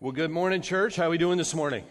[0.00, 0.94] Well, good morning, church.
[0.94, 1.82] How are we doing this morning?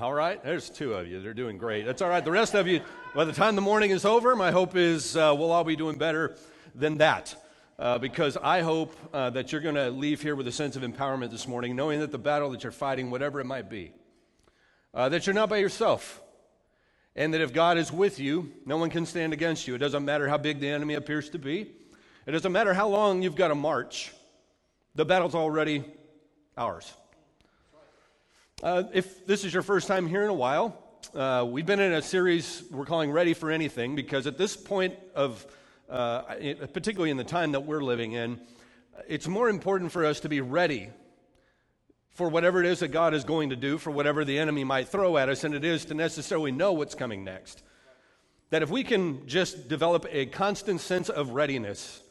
[0.00, 1.20] All right, there's two of you.
[1.20, 1.86] They're doing great.
[1.86, 2.24] That's all right.
[2.24, 2.80] The rest of you,
[3.14, 5.96] by the time the morning is over, my hope is uh, we'll all be doing
[5.96, 6.34] better
[6.74, 7.36] than that.
[7.78, 10.82] Uh, because I hope uh, that you're going to leave here with a sense of
[10.82, 13.92] empowerment this morning, knowing that the battle that you're fighting, whatever it might be,
[14.92, 16.20] uh, that you're not by yourself.
[17.14, 19.76] And that if God is with you, no one can stand against you.
[19.76, 21.70] It doesn't matter how big the enemy appears to be,
[22.26, 24.12] it doesn't matter how long you've got to march.
[24.96, 25.84] The battle's already
[26.58, 26.92] ours.
[28.62, 30.76] Uh, if this is your first time here in a while,
[31.14, 34.96] uh, we've been in a series we're calling Ready for Anything because at this point
[35.14, 35.46] of,
[35.88, 36.22] uh,
[36.72, 38.40] particularly in the time that we're living in,
[39.06, 40.90] it's more important for us to be ready
[42.10, 44.88] for whatever it is that God is going to do, for whatever the enemy might
[44.88, 47.62] throw at us, than it is to necessarily know what's coming next.
[48.50, 52.02] That if we can just develop a constant sense of readiness,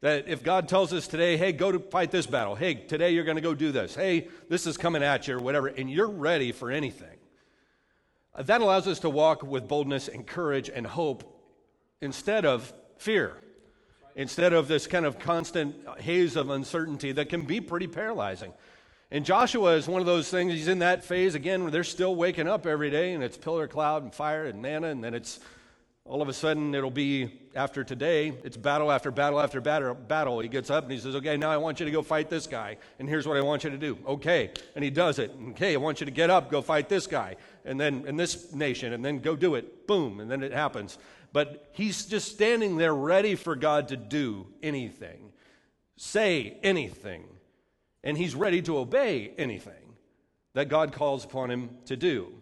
[0.00, 3.24] that if God tells us today, hey, go to fight this battle, hey, today you're
[3.24, 6.08] going to go do this, hey, this is coming at you, or whatever, and you're
[6.08, 7.18] ready for anything,
[8.38, 11.24] that allows us to walk with boldness and courage and hope
[12.00, 13.36] instead of fear,
[14.14, 18.52] instead of this kind of constant haze of uncertainty that can be pretty paralyzing.
[19.10, 22.14] And Joshua is one of those things, he's in that phase again where they're still
[22.14, 25.40] waking up every day and it's pillar cloud and fire and manna, and then it's
[26.04, 30.38] all of a sudden it'll be after today, it's battle after battle after battle, battle.
[30.38, 32.46] He gets up and he says, Okay, now I want you to go fight this
[32.46, 33.98] guy, and here's what I want you to do.
[34.06, 34.52] Okay.
[34.76, 35.32] And he does it.
[35.50, 38.54] Okay, I want you to get up, go fight this guy, and then in this
[38.54, 39.88] nation, and then go do it.
[39.88, 40.98] Boom, and then it happens.
[41.32, 45.32] But he's just standing there ready for God to do anything,
[45.96, 47.24] say anything,
[48.04, 49.96] and he's ready to obey anything
[50.54, 52.32] that God calls upon him to do.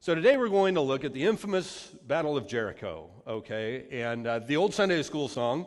[0.00, 3.84] So today we're going to look at the infamous Battle of Jericho, okay?
[3.90, 5.66] And uh, the old Sunday school song,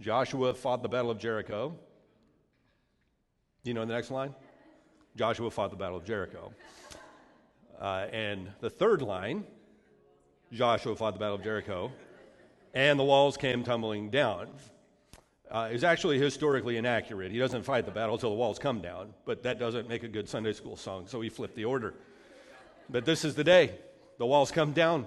[0.00, 1.76] Joshua fought the Battle of Jericho.
[3.62, 4.34] Do you know the next line?
[5.14, 6.52] Joshua fought the Battle of Jericho.
[7.80, 9.44] Uh, and the third line,
[10.52, 11.92] Joshua fought the Battle of Jericho,
[12.74, 14.48] and the walls came tumbling down.
[15.52, 17.30] Uh, is actually historically inaccurate.
[17.30, 20.08] He doesn't fight the battle until the walls come down, but that doesn't make a
[20.08, 21.94] good Sunday school song, so he flipped the order.
[22.88, 23.74] But this is the day.
[24.18, 25.06] The walls come down.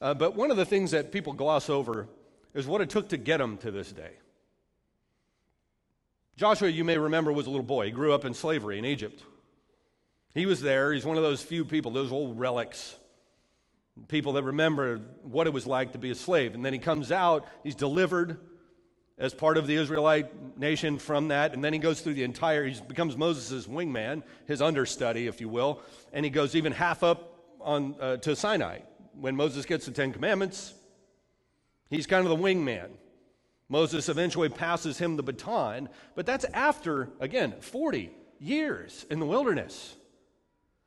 [0.00, 2.08] Uh, but one of the things that people gloss over
[2.52, 4.12] is what it took to get them to this day.
[6.36, 7.86] Joshua, you may remember, was a little boy.
[7.86, 9.22] He grew up in slavery in Egypt.
[10.34, 10.92] He was there.
[10.92, 12.96] He's one of those few people, those old relics,
[14.08, 16.54] people that remember what it was like to be a slave.
[16.54, 18.38] And then he comes out, he's delivered
[19.18, 21.54] as part of the Israelite nation from that.
[21.54, 25.48] And then he goes through the entire, he becomes Moses' wingman, his understudy, if you
[25.48, 25.80] will.
[26.12, 28.80] And he goes even half up on, uh, to Sinai.
[29.18, 30.74] When Moses gets the Ten Commandments,
[31.90, 32.90] he's kind of the wingman.
[33.68, 39.94] Moses eventually passes him the baton, but that's after, again, 40 years in the wilderness.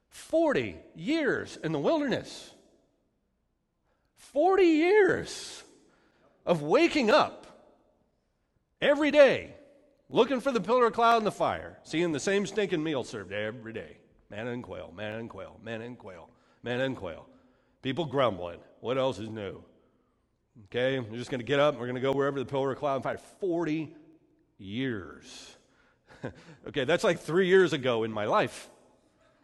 [0.09, 2.51] 40 years in the wilderness.
[4.17, 5.63] 40 years
[6.45, 7.46] of waking up
[8.81, 9.55] Every day,
[10.09, 13.31] looking for the pillar of cloud and the fire, seeing the same stinking meal served
[13.31, 13.97] every day
[14.29, 16.29] manna and quail, manna and quail, manna and quail,
[16.61, 17.25] manna and quail.
[17.81, 18.59] People grumbling.
[18.81, 19.63] What else is new?
[20.65, 22.71] Okay, we're just going to get up and we're going to go wherever the pillar
[22.71, 23.17] of cloud and fire.
[23.39, 23.95] 40
[24.57, 25.55] years.
[26.67, 28.69] okay, that's like three years ago in my life.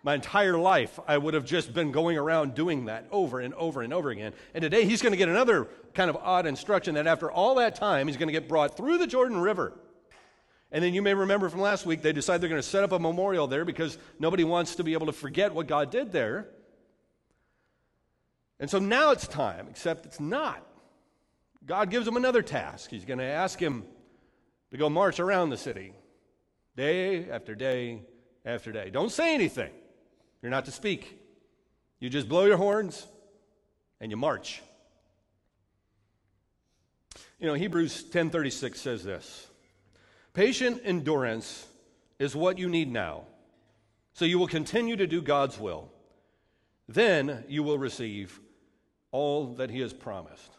[0.06, 3.82] My entire life, I would have just been going around doing that over and over
[3.82, 4.34] and over again.
[4.54, 7.76] And today, he's going to get another kind of odd instruction that after all that
[7.76, 9.74] time, he's going to get brought through the Jordan River.
[10.74, 12.92] And then you may remember from last week, they decide they're going to set up
[12.92, 16.50] a memorial there because nobody wants to be able to forget what God did there.
[18.60, 20.66] And so now it's time, except it's not.
[21.66, 22.90] God gives him another task.
[22.90, 23.84] He's going to ask him
[24.72, 25.94] to go march around the city
[26.76, 28.02] day after day
[28.44, 28.90] after day.
[28.90, 29.72] Don't say anything.
[30.44, 31.20] You're not to speak.
[32.00, 33.08] You just blow your horns
[34.02, 34.62] and you march.
[37.40, 39.48] You know, Hebrews 10:36 says this.
[40.34, 41.66] Patient endurance
[42.20, 43.26] is what you need now.
[44.14, 45.92] So you will continue to do God's will.
[46.88, 48.40] Then you will receive
[49.12, 50.52] all that he has promised.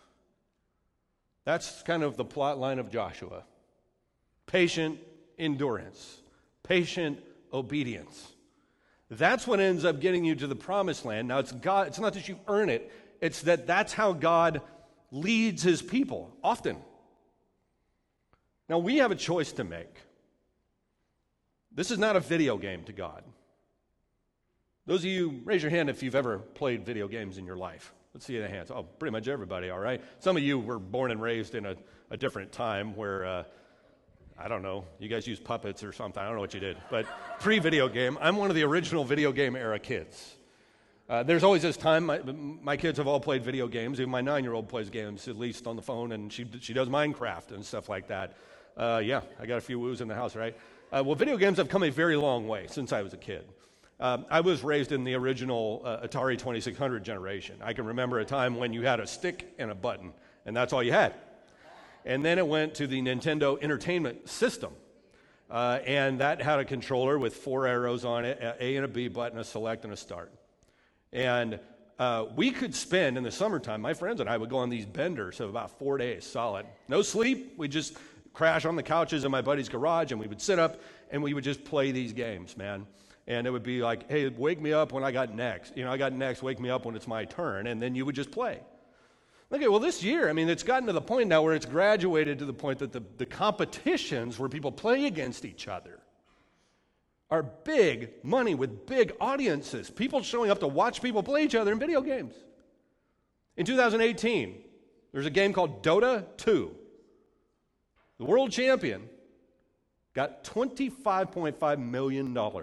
[1.45, 3.45] That's kind of the plot line of Joshua.
[4.47, 4.99] Patient
[5.39, 6.21] endurance,
[6.63, 7.23] patient
[7.53, 8.34] obedience.
[9.17, 11.29] That's what ends up getting you to the promised land.
[11.29, 12.91] Now, it's, God, it's not that you earn it,
[13.21, 14.61] it's that that's how God
[15.11, 16.77] leads his people often.
[18.69, 19.95] Now, we have a choice to make.
[21.73, 23.23] This is not a video game to God.
[24.87, 27.93] Those of you, raise your hand if you've ever played video games in your life.
[28.13, 28.71] Let's see the hands.
[28.71, 30.01] Oh, pretty much everybody, all right?
[30.21, 31.75] Some of you were born and raised in a,
[32.11, 33.45] a different time where uh,
[34.39, 34.85] I don't know.
[34.99, 36.21] You guys use puppets or something.
[36.21, 36.77] I don't know what you did.
[36.91, 37.07] But
[37.41, 40.37] pre video game, I'm one of the original video game era kids.
[41.09, 44.01] Uh, there's always this time, my, my, kids have all played video games.
[44.01, 46.73] Even my nine year old plays games, at least on the phone, and she, she
[46.73, 48.33] does Minecraft and stuff like that.
[48.75, 50.57] Uh, yeah, I got a few woos in the house, right?
[50.91, 53.45] Uh, well, video games have come a very long way since I was a kid.
[54.01, 57.57] Um, I was raised in the original uh, Atari 2600 generation.
[57.63, 60.13] I can remember a time when you had a stick and a button,
[60.47, 61.15] and that's all you had.
[62.05, 64.73] And then it went to the Nintendo Entertainment System.
[65.51, 69.09] Uh, and that had a controller with four arrows on it A and a B
[69.09, 70.33] button, a select, and a start.
[71.13, 71.61] And
[71.99, 74.87] uh, we could spend in the summertime, my friends and I would go on these
[74.87, 76.67] benders of about four days solid.
[76.89, 77.55] No sleep.
[77.57, 77.97] We just
[78.33, 80.81] crash on the couches in my buddy's garage and we would sit up
[81.11, 82.87] and we would just play these games, man.
[83.27, 85.77] And it would be like, hey, wake me up when I got next.
[85.77, 87.69] You know, I got next, wake me up when it's my turn.
[87.69, 88.61] And then you would just play.
[89.53, 92.39] Okay, well, this year, I mean, it's gotten to the point now where it's graduated
[92.41, 96.01] to the point that the, the competitions where people play against each other
[97.31, 99.91] are big money with big audiences.
[99.91, 102.35] People showing up to watch people play each other in video games.
[103.57, 104.63] In 2018,
[105.13, 106.75] there's a game called Dota 2.
[108.19, 109.09] The world champion
[110.15, 112.33] got $25.5 million.
[112.33, 112.61] Now,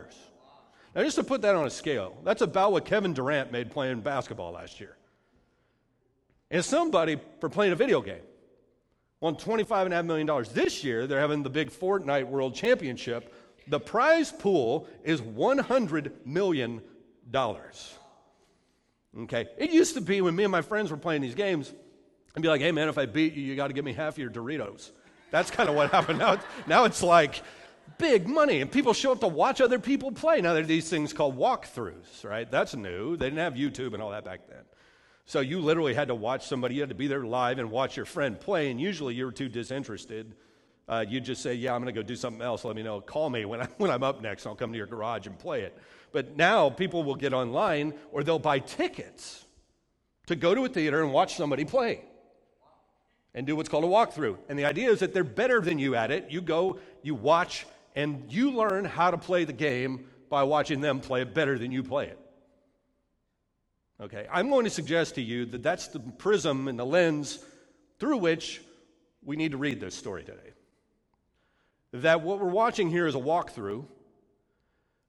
[0.98, 4.54] just to put that on a scale, that's about what Kevin Durant made playing basketball
[4.54, 4.98] last year.
[6.52, 8.22] And somebody for playing a video game
[9.22, 10.46] won $25.5 million.
[10.54, 13.34] This year, they're having the big Fortnite World Championship.
[13.68, 16.82] The prize pool is $100 million.
[19.18, 19.48] Okay?
[19.58, 21.74] It used to be when me and my friends were playing these games,
[22.36, 24.14] I'd be like, hey man, if I beat you, you got to give me half
[24.14, 24.92] of your Doritos.
[25.32, 26.20] That's kind of what happened.
[26.20, 27.42] Now now it's like
[27.98, 30.42] big money, and people show up to watch other people play.
[30.42, 32.50] Now there are these things called walkthroughs, right?
[32.50, 33.16] That's new.
[33.16, 34.64] They didn't have YouTube and all that back then.
[35.26, 37.96] So you literally had to watch somebody, you had to be there live and watch
[37.96, 40.36] your friend play, and usually you were too disinterested.
[40.88, 42.66] Uh, you'd just say, Yeah, I'm going to go do something else.
[42.66, 43.00] Let me know.
[43.00, 44.46] Call me when, I, when I'm up next.
[44.46, 45.78] I'll come to your garage and play it.
[46.12, 49.46] But now people will get online or they'll buy tickets
[50.28, 52.04] to go to a theater and watch somebody play
[53.34, 54.38] and do what's called a walkthrough.
[54.50, 56.30] And the idea is that they're better than you at it.
[56.30, 57.66] You go, you watch,
[57.96, 61.72] and you learn how to play the game by watching them play it better than
[61.72, 62.20] you play it.
[64.02, 67.38] Okay, I'm going to suggest to you that that's the prism and the lens
[68.00, 68.62] through which
[69.24, 70.54] we need to read this story today.
[71.94, 73.86] That what we're watching here is a walkthrough.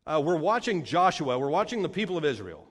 [0.06, 2.66] Uh, we're watching Joshua, we're watching the people of Israel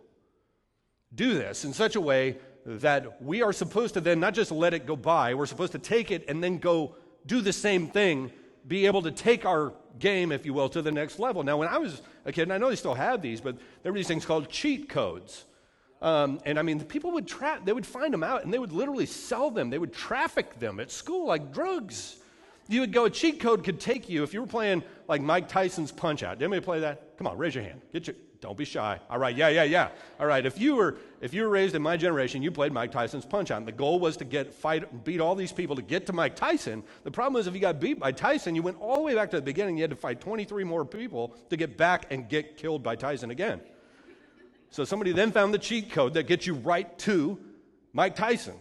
[1.16, 4.76] do this in such a way that we are supposed to then not just let
[4.76, 6.96] it go by, we're supposed to take it and then go
[7.26, 8.32] do the same thing,
[8.68, 11.42] be able to take our game, if you will, to the next level.
[11.42, 13.92] Now, when I was a kid, and I know they still have these, but there
[13.92, 15.46] were these things called cheat codes.
[16.02, 18.60] Um, and I mean, the people would tra- they would find them out and they
[18.60, 19.70] would literally sell them.
[19.70, 22.18] They would traffic them at school like drugs.
[22.68, 25.50] You would go, a cheat code could take you if you were playing like Mike
[25.50, 26.40] Tyson's Punch Out.
[26.40, 27.18] Did anybody play that?
[27.18, 27.82] Come on, raise your hand.
[27.92, 29.00] Get your, don't be shy.
[29.10, 29.90] All right, yeah, yeah, yeah.
[30.20, 32.92] All right, if you were if you were raised in my generation, you played Mike
[32.92, 33.64] Tyson's Punch Out.
[33.66, 36.84] The goal was to get fight beat all these people to get to Mike Tyson.
[37.04, 39.30] The problem is if you got beat by Tyson, you went all the way back
[39.32, 39.78] to the beginning.
[39.78, 43.30] You had to fight 23 more people to get back and get killed by Tyson
[43.30, 43.62] again.
[44.72, 47.38] So somebody then found the cheat code that gets you right to
[47.94, 48.56] Mike Tyson.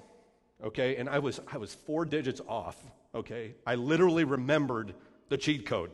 [0.63, 2.77] Okay, and I was I was four digits off.
[3.15, 4.95] Okay, I literally remembered
[5.29, 5.91] the cheat code.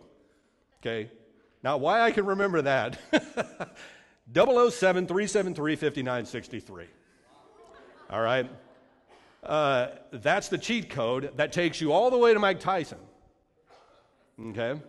[0.81, 1.11] Okay,
[1.63, 2.99] now why I can remember that?
[4.35, 6.87] 007 373 5963.
[8.11, 8.51] All right.
[9.43, 12.99] Uh, that's the cheat code that takes you all the way to Mike Tyson.
[14.49, 14.81] Okay?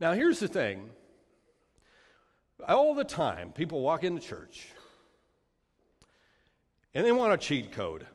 [0.00, 0.90] Now, here's the thing
[2.68, 4.68] all the time, people walk into church
[6.94, 8.06] and they want a cheat code.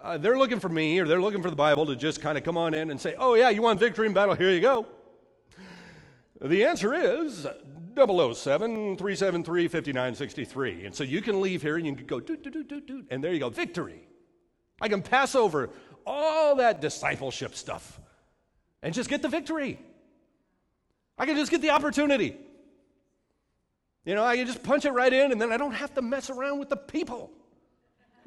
[0.00, 2.44] Uh, they're looking for me or they're looking for the Bible to just kind of
[2.44, 4.34] come on in and say, oh, yeah, you want victory in battle?
[4.34, 4.86] Here you go.
[6.40, 7.46] The answer is
[7.96, 10.84] 007 373 5963.
[10.84, 13.24] And so you can leave here and you can go, doot, doot, doot, doot, and
[13.24, 14.06] there you go, victory.
[14.80, 15.70] I can pass over
[16.06, 17.98] all that discipleship stuff
[18.82, 19.80] and just get the victory.
[21.18, 22.36] I can just get the opportunity.
[24.04, 26.02] You know, I can just punch it right in and then I don't have to
[26.02, 27.30] mess around with the people.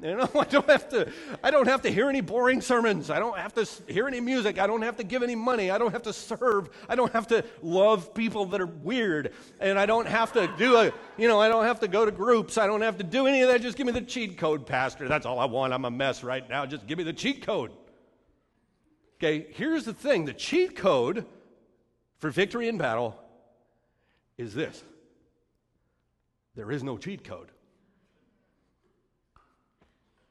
[0.02, 3.10] You know, I don't have to I don't have to hear any boring sermons.
[3.10, 4.58] I don't have to hear any music.
[4.58, 5.70] I don't have to give any money.
[5.70, 6.70] I don't have to serve.
[6.88, 9.34] I don't have to love people that are weird.
[9.60, 12.10] And I don't have to do a, you know, I don't have to go to
[12.10, 12.56] groups.
[12.56, 13.60] I don't have to do any of that.
[13.60, 15.06] Just give me the cheat code, pastor.
[15.06, 15.74] That's all I want.
[15.74, 16.64] I'm a mess right now.
[16.64, 17.70] Just give me the cheat code.
[19.18, 20.24] Okay, here's the thing.
[20.24, 21.26] The cheat code
[22.20, 23.18] for victory in battle
[24.38, 24.82] is this
[26.54, 27.48] there is no cheat code.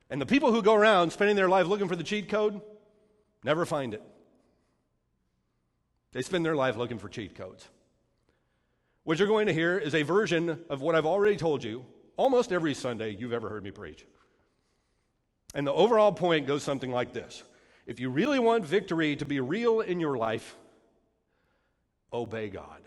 [0.09, 2.61] And the people who go around spending their life looking for the cheat code,
[3.43, 4.01] never find it.
[6.11, 7.67] They spend their life looking for cheat codes.
[9.03, 11.85] What you're going to hear is a version of what I've already told you
[12.17, 14.05] almost every Sunday you've ever heard me preach.
[15.55, 17.43] And the overall point goes something like this
[17.85, 20.55] If you really want victory to be real in your life,
[22.11, 22.81] obey God.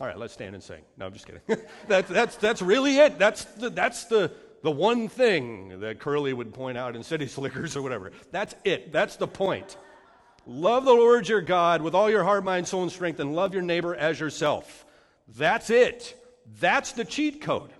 [0.00, 0.82] All right, let's stand and sing.
[0.96, 1.42] No, I'm just kidding.
[1.88, 3.18] that's, that's, that's really it.
[3.18, 4.30] That's, the, that's the,
[4.62, 8.12] the one thing that Curly would point out in City Slickers or whatever.
[8.30, 8.92] That's it.
[8.92, 9.76] That's the point.
[10.46, 13.52] Love the Lord your God with all your heart, mind, soul, and strength, and love
[13.52, 14.86] your neighbor as yourself.
[15.36, 16.14] That's it.
[16.60, 17.70] That's the cheat code.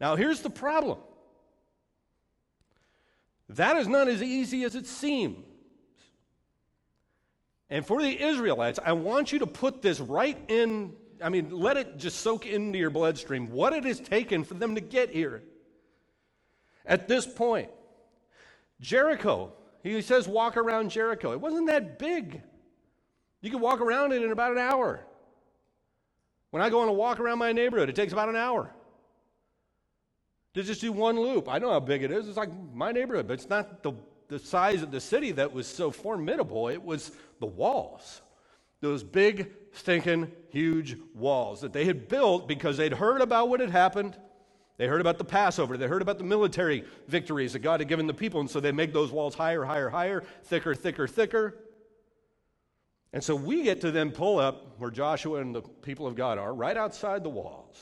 [0.00, 0.98] Now, here's the problem
[3.50, 5.44] that is not as easy as it seems.
[7.70, 11.76] And for the Israelites, I want you to put this right in I mean, let
[11.76, 15.42] it just soak into your bloodstream what it has taken for them to get here.
[16.86, 17.70] At this point,
[18.80, 21.32] Jericho, he says, walk around Jericho.
[21.32, 22.42] It wasn't that big.
[23.42, 25.04] You could walk around it in about an hour.
[26.50, 28.74] When I go on a walk around my neighborhood, it takes about an hour
[30.54, 31.48] to just do one loop.
[31.48, 32.26] I know how big it is.
[32.26, 33.92] It's like my neighborhood, but it's not the,
[34.28, 36.68] the size of the city that was so formidable.
[36.68, 38.22] It was the walls.
[38.80, 43.70] Those big, stinking, huge walls that they had built because they'd heard about what had
[43.70, 44.16] happened.
[44.78, 45.76] They heard about the Passover.
[45.76, 48.40] They heard about the military victories that God had given the people.
[48.40, 51.56] And so they make those walls higher, higher, higher, thicker, thicker, thicker.
[53.12, 56.38] And so we get to then pull up where Joshua and the people of God
[56.38, 57.76] are, right outside the walls,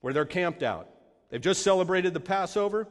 [0.00, 0.88] where they're camped out.
[1.30, 2.86] They've just celebrated the Passover.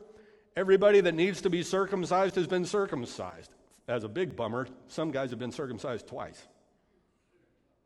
[0.57, 3.54] Everybody that needs to be circumcised has been circumcised
[3.87, 6.41] as a big bummer, some guys have been circumcised twice.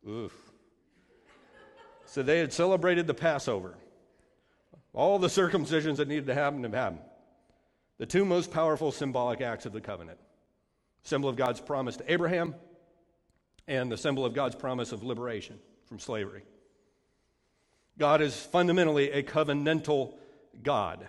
[0.08, 0.34] Oof.
[2.06, 3.75] So they had celebrated the Passover.
[4.94, 7.01] All the circumcisions that needed to happen have happened.
[7.98, 10.20] The two most powerful symbolic acts of the covenant
[11.03, 12.56] symbol of God's promise to Abraham
[13.68, 16.44] and the symbol of God's promise of liberation from slavery.
[17.98, 20.15] God is fundamentally a covenantal
[20.63, 21.08] God.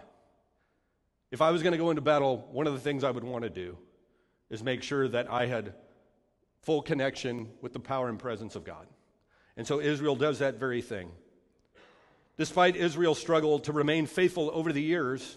[1.31, 3.45] If I was going to go into battle, one of the things I would want
[3.45, 3.79] to do
[4.50, 5.75] is make sure that I had
[6.62, 8.87] full connection with the power and presence of God.
[9.57, 11.11] And so Israel does that very thing.
[12.37, 15.37] Despite Israel's struggle to remain faithful over the years,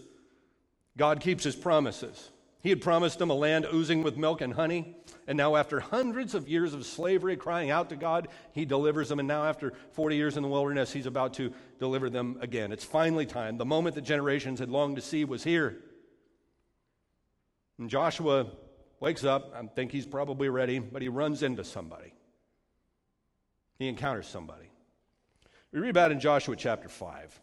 [0.98, 2.32] God keeps his promises.
[2.62, 4.96] He had promised them a land oozing with milk and honey,
[5.28, 9.20] and now, after hundreds of years of slavery, crying out to God, he delivers them.
[9.20, 12.74] And now, after 40 years in the wilderness, he's about to deliver them again.
[12.74, 13.58] It's finally time.
[13.58, 15.78] The moment that generations had longed to see was here.
[17.80, 18.48] And Joshua
[19.04, 22.14] wakes up, I think he's probably ready, but he runs into somebody.
[23.78, 24.72] He encounters somebody.
[25.74, 27.42] We read about in Joshua chapter 5.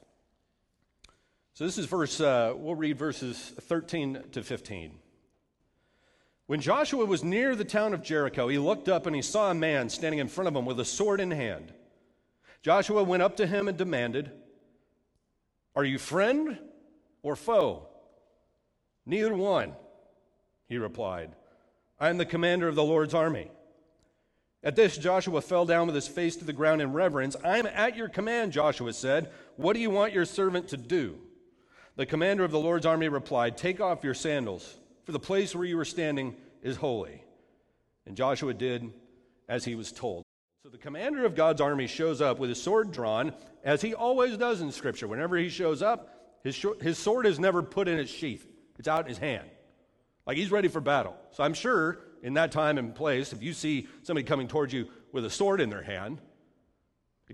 [1.53, 4.93] So this is verse, uh, we'll read verses 13 to 15.
[6.47, 9.55] When Joshua was near the town of Jericho, he looked up and he saw a
[9.55, 11.75] man standing in front of him with a sword in hand.
[12.63, 14.31] Joshua went up to him and demanded,
[15.77, 16.59] Are you friend
[17.23, 17.87] or foe?
[19.05, 19.75] Neither one,
[20.67, 21.35] he replied.
[22.01, 23.51] I am the commander of the Lord's army.
[24.63, 27.37] At this, Joshua fell down with his face to the ground in reverence.
[27.45, 29.31] I am at your command, Joshua said.
[29.57, 31.19] What do you want your servant to do?
[31.97, 35.65] The commander of the Lord's army replied, Take off your sandals, for the place where
[35.65, 37.23] you are standing is holy.
[38.07, 38.93] And Joshua did
[39.49, 40.25] as he was told.
[40.63, 43.33] So the commander of God's army shows up with his sword drawn,
[43.65, 45.09] as he always does in Scripture.
[45.09, 48.47] Whenever he shows up, his, his sword is never put in its sheath,
[48.79, 49.49] it's out in his hand.
[50.31, 51.17] Like he's ready for battle.
[51.33, 54.87] So I'm sure in that time and place, if you see somebody coming towards you
[55.11, 56.21] with a sword in their hand,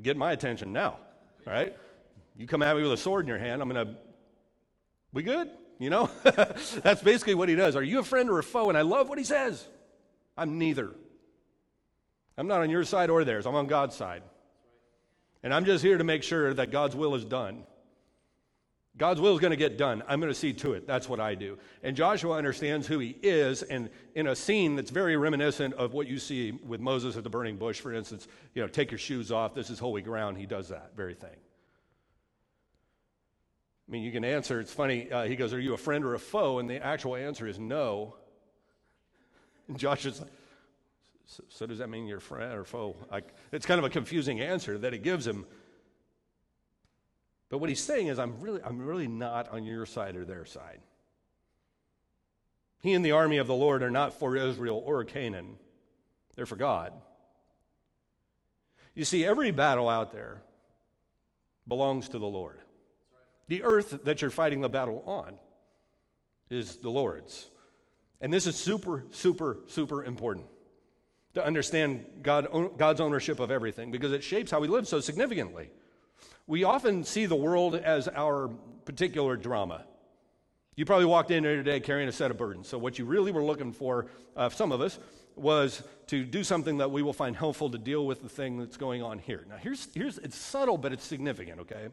[0.00, 0.96] get my attention now,
[1.44, 1.76] right?
[2.38, 3.96] You come at me with a sword in your hand, I'm going to,
[5.12, 5.50] we good?
[5.78, 6.08] You know?
[6.22, 7.76] That's basically what he does.
[7.76, 8.70] Are you a friend or a foe?
[8.70, 9.62] And I love what he says.
[10.34, 10.90] I'm neither.
[12.38, 14.22] I'm not on your side or theirs, I'm on God's side.
[15.42, 17.64] And I'm just here to make sure that God's will is done.
[18.98, 20.02] God's will is going to get done.
[20.08, 20.86] I'm going to see to it.
[20.86, 21.58] That's what I do.
[21.82, 26.06] And Joshua understands who he is, and in a scene that's very reminiscent of what
[26.06, 29.30] you see with Moses at the burning bush, for instance, you know, take your shoes
[29.30, 29.54] off.
[29.54, 30.38] This is holy ground.
[30.38, 31.36] He does that very thing.
[33.88, 34.60] I mean, you can answer.
[34.60, 35.12] It's funny.
[35.12, 37.58] Uh, he goes, "Are you a friend or a foe?" And the actual answer is
[37.58, 38.16] no.
[39.68, 40.32] And Joshua's like,
[41.26, 42.96] so, so does that mean you're friend or foe?
[43.10, 45.44] Like, it's kind of a confusing answer that he gives him.
[47.48, 50.44] But what he's saying is, I'm really, I'm really not on your side or their
[50.44, 50.80] side.
[52.80, 55.56] He and the army of the Lord are not for Israel or Canaan,
[56.34, 56.92] they're for God.
[58.94, 60.42] You see, every battle out there
[61.68, 62.58] belongs to the Lord.
[63.48, 65.34] The earth that you're fighting the battle on
[66.50, 67.48] is the Lord's.
[68.20, 70.46] And this is super, super, super important
[71.34, 72.48] to understand God,
[72.78, 75.70] God's ownership of everything because it shapes how we live so significantly.
[76.46, 78.48] We often see the world as our
[78.84, 79.84] particular drama.
[80.76, 82.68] You probably walked in here today carrying a set of burdens.
[82.68, 84.98] So, what you really were looking for, uh, some of us,
[85.34, 88.76] was to do something that we will find helpful to deal with the thing that's
[88.76, 89.44] going on here.
[89.48, 91.88] Now, here's, here's it's subtle, but it's significant, okay?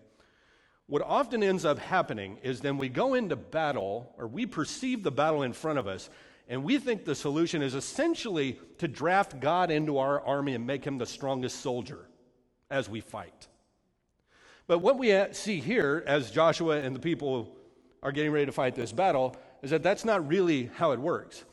[0.86, 5.12] What often ends up happening is then we go into battle, or we perceive the
[5.12, 6.10] battle in front of us,
[6.48, 10.86] and we think the solution is essentially to draft God into our army and make
[10.86, 12.06] him the strongest soldier
[12.70, 13.48] as we fight.
[14.68, 17.56] But what we uh, see here, as Joshua and the people
[18.02, 21.44] are getting ready to fight this battle, is that that's not really how it works.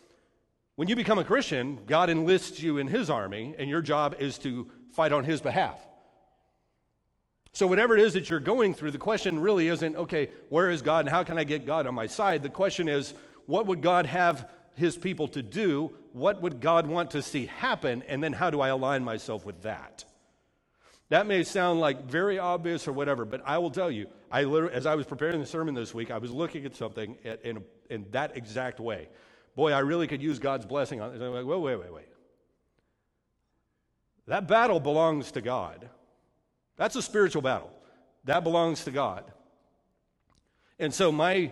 [0.77, 4.39] When you become a Christian, God enlists you in his army, and your job is
[4.39, 5.79] to fight on his behalf.
[7.53, 10.83] So, whatever it is that you're going through, the question really isn't, okay, where is
[10.83, 12.43] God and how can I get God on my side?
[12.43, 13.13] The question is,
[13.47, 15.93] what would God have his people to do?
[16.13, 18.05] What would God want to see happen?
[18.09, 20.05] And then how do I align myself with that?
[21.11, 24.75] That may sound like very obvious or whatever, but I will tell you, I literally,
[24.75, 28.07] as I was preparing the sermon this week, I was looking at something in, in
[28.13, 29.09] that exact way.
[29.57, 31.21] Boy, I really could use God's blessing on this.
[31.21, 32.09] I'm like, wait, wait, wait, wait.
[34.29, 35.89] That battle belongs to God.
[36.77, 37.73] That's a spiritual battle.
[38.25, 39.25] That belongs to God.
[40.79, 41.51] And so my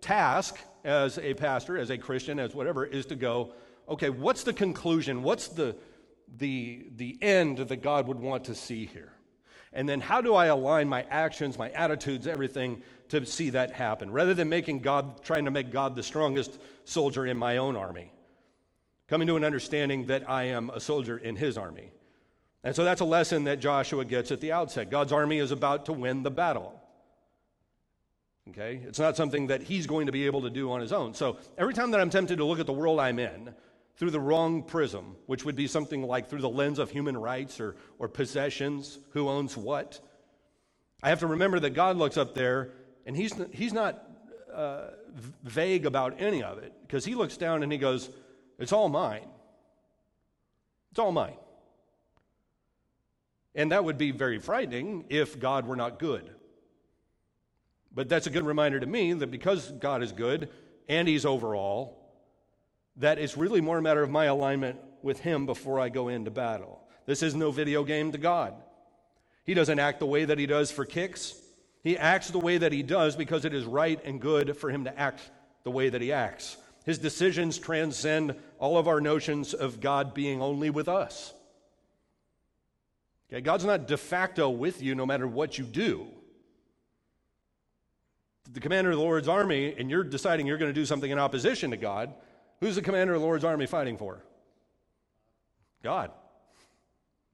[0.00, 3.54] task as a pastor, as a Christian, as whatever, is to go,
[3.88, 5.24] okay, what's the conclusion?
[5.24, 5.74] What's the,
[6.36, 9.12] the, the end that God would want to see here?
[9.72, 14.10] And then how do I align my actions, my attitudes, everything to see that happen?
[14.10, 18.12] Rather than making God, trying to make God the strongest soldier in my own army,
[19.06, 21.92] coming to an understanding that I am a soldier in his army.
[22.64, 24.90] And so that's a lesson that Joshua gets at the outset.
[24.90, 26.80] God's army is about to win the battle.
[28.50, 28.80] Okay?
[28.84, 31.14] It's not something that he's going to be able to do on his own.
[31.14, 33.54] So every time that I'm tempted to look at the world I'm in
[34.00, 37.60] through the wrong prism, which would be something like through the lens of human rights
[37.60, 40.00] or, or possessions, who owns what,
[41.02, 42.70] I have to remember that God looks up there
[43.04, 44.02] and he's, he's not
[44.54, 44.86] uh,
[45.44, 48.08] vague about any of it because he looks down and he goes,
[48.58, 49.28] It's all mine.
[50.92, 51.36] It's all mine.
[53.54, 56.30] And that would be very frightening if God were not good.
[57.94, 60.48] But that's a good reminder to me that because God is good
[60.88, 61.99] and He's overall,
[62.96, 66.30] that it's really more a matter of my alignment with Him before I go into
[66.30, 66.80] battle.
[67.06, 68.54] This is no video game to God.
[69.44, 71.34] He doesn't act the way that He does for kicks.
[71.82, 74.84] He acts the way that He does because it is right and good for Him
[74.84, 75.20] to act
[75.64, 76.56] the way that He acts.
[76.84, 81.32] His decisions transcend all of our notions of God being only with us.
[83.32, 86.06] Okay, God's not de facto with you no matter what you do
[88.52, 91.18] the commander of the Lord's army and you're deciding you're going to do something in
[91.18, 92.12] opposition to God,
[92.60, 94.22] who's the commander of the Lord's army fighting for?
[95.82, 96.10] God.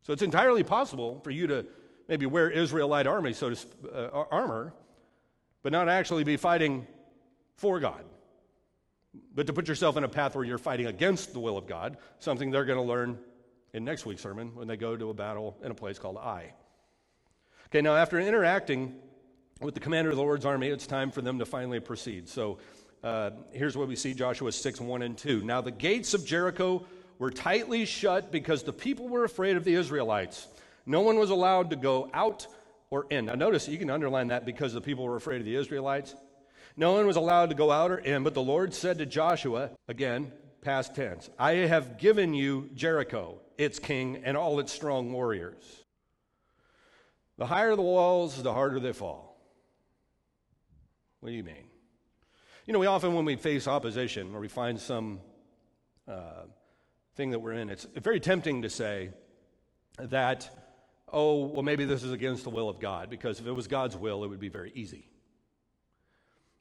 [0.03, 1.67] So it's entirely possible for you to
[2.09, 3.59] maybe wear Israelite army, so to
[3.93, 4.73] uh, armor,
[5.63, 6.87] but not actually be fighting
[7.57, 8.05] for God.
[9.35, 11.97] But to put yourself in a path where you're fighting against the will of God,
[12.21, 13.19] something they're going to learn
[13.73, 16.53] in next week's sermon when they go to a battle in a place called Ai.
[17.67, 18.95] Okay, now after interacting
[19.61, 22.29] with the commander of the Lord's army, it's time for them to finally proceed.
[22.29, 22.59] So
[23.03, 25.43] uh, here's what we see Joshua 6 1 and 2.
[25.43, 26.85] Now the gates of Jericho
[27.19, 30.49] were tightly shut because the people were afraid of the Israelites.
[30.85, 32.47] No one was allowed to go out
[32.91, 33.27] or in.
[33.27, 36.15] Now notice, you can underline that because the people were afraid of the Israelites.
[36.77, 39.71] No one was allowed to go out or in, but the Lord said to Joshua,
[39.89, 40.31] again,
[40.61, 45.85] past tense, I have given you Jericho, its king, and all its strong warriors.
[47.39, 49.39] The higher the walls, the harder they fall.
[51.21, 51.65] What do you mean?
[52.67, 55.21] You know, we often, when we face opposition or we find some
[56.09, 56.43] uh,
[57.15, 59.11] thing that we're in, it's very tempting to say
[60.01, 60.51] that,
[61.13, 63.97] oh, well, maybe this is against the will of God, because if it was God's
[63.97, 65.09] will, it would be very easy.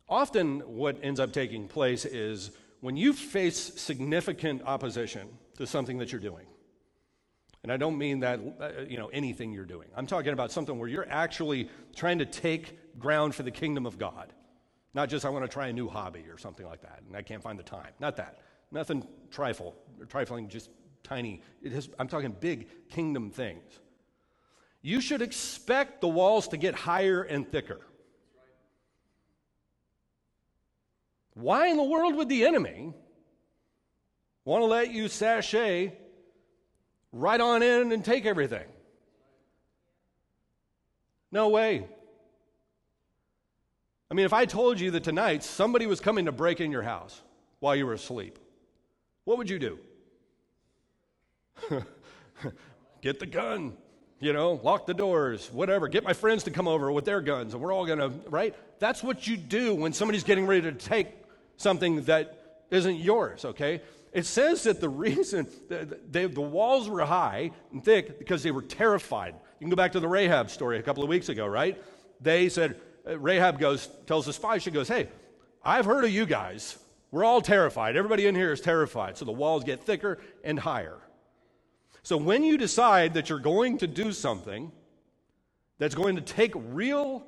[0.07, 6.11] Often, what ends up taking place is when you face significant opposition to something that
[6.11, 6.45] you're doing,
[7.63, 9.87] and I don't mean that, uh, you know, anything you're doing.
[9.95, 13.97] I'm talking about something where you're actually trying to take ground for the kingdom of
[13.97, 14.31] God.
[14.95, 17.21] Not just I want to try a new hobby or something like that, and I
[17.21, 17.91] can't find the time.
[17.99, 18.39] Not that.
[18.71, 20.69] Nothing trifle, or trifling, just
[21.03, 21.41] tiny.
[21.99, 23.79] I'm talking big kingdom things.
[24.81, 27.81] You should expect the walls to get higher and thicker.
[31.33, 32.93] Why in the world would the enemy
[34.45, 35.93] want to let you sashay
[37.11, 38.65] right on in and take everything?
[41.33, 41.89] No way.
[44.15, 46.83] I mean, if I told you that tonight somebody was coming to break in your
[46.83, 47.21] house
[47.59, 48.39] while you were asleep,
[49.25, 49.77] what would you do?
[53.01, 53.73] Get the gun,
[54.21, 55.89] you know, lock the doors, whatever.
[55.89, 58.55] Get my friends to come over with their guns, and we're all to, right?
[58.79, 61.09] That's what you do when somebody's getting ready to take
[61.57, 63.81] something that isn't yours, okay?
[64.13, 68.61] It says that the reason they, the walls were high and thick because they were
[68.61, 69.33] terrified.
[69.59, 71.83] You can go back to the Rahab story a couple of weeks ago, right?
[72.21, 75.09] They said, Rahab goes, tells the spy, she goes, Hey,
[75.63, 76.77] I've heard of you guys.
[77.11, 77.95] We're all terrified.
[77.95, 79.17] Everybody in here is terrified.
[79.17, 80.97] So the walls get thicker and higher.
[82.03, 84.71] So when you decide that you're going to do something
[85.77, 87.25] that's going to take real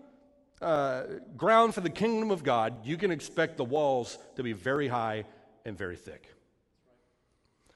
[0.61, 1.03] uh,
[1.35, 5.25] ground for the kingdom of God, you can expect the walls to be very high
[5.65, 6.33] and very thick.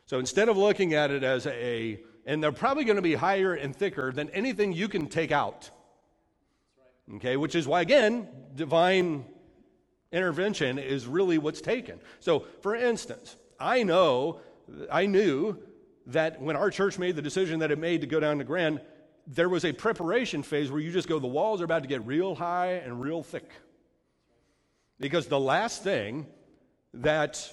[0.06, 3.54] So instead of looking at it as a, and they're probably going to be higher
[3.54, 5.70] and thicker than anything you can take out.
[7.16, 9.26] Okay, which is why, again, divine
[10.12, 12.00] intervention is really what's taken.
[12.20, 14.40] So, for instance, I know,
[14.92, 15.58] I knew
[16.08, 18.82] that when our church made the decision that it made to go down to Grand,
[19.28, 22.06] there was a preparation phase where you just go, the walls are about to get
[22.06, 23.50] real high and real thick.
[25.00, 26.28] Because the last thing
[26.94, 27.52] that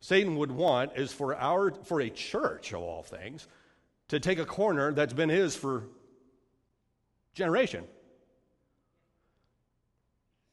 [0.00, 3.46] Satan would want is for our for a church of all things
[4.08, 5.84] to take a corner that's been his for
[7.34, 7.84] generation.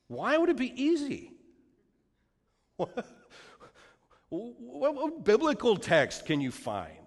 [0.08, 1.32] Why would it be easy?
[2.78, 3.06] What,
[4.30, 7.04] what, what biblical text can you find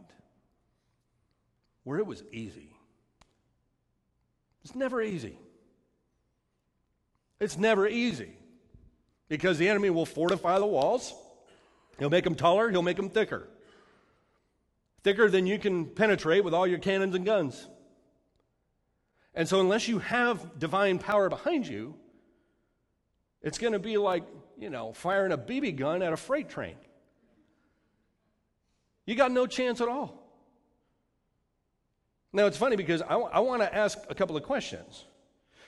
[1.87, 2.75] where it was easy.
[4.65, 5.39] It's never easy.
[7.39, 8.33] It's never easy
[9.29, 11.15] because the enemy will fortify the walls.
[12.01, 13.49] He'll make them taller, he'll make them thicker.
[15.05, 17.69] Thicker than you can penetrate with all your cannons and guns.
[19.33, 21.95] And so, unless you have divine power behind you,
[23.43, 24.25] it's going to be like,
[24.59, 26.77] you know, firing a BB gun at a freight train.
[29.07, 30.23] You got no chance at all.
[32.33, 35.05] Now, it's funny because I, w- I want to ask a couple of questions.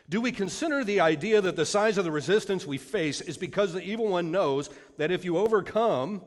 [0.09, 3.72] Do we consider the idea that the size of the resistance we face is because
[3.72, 6.22] the evil one knows that if you overcome,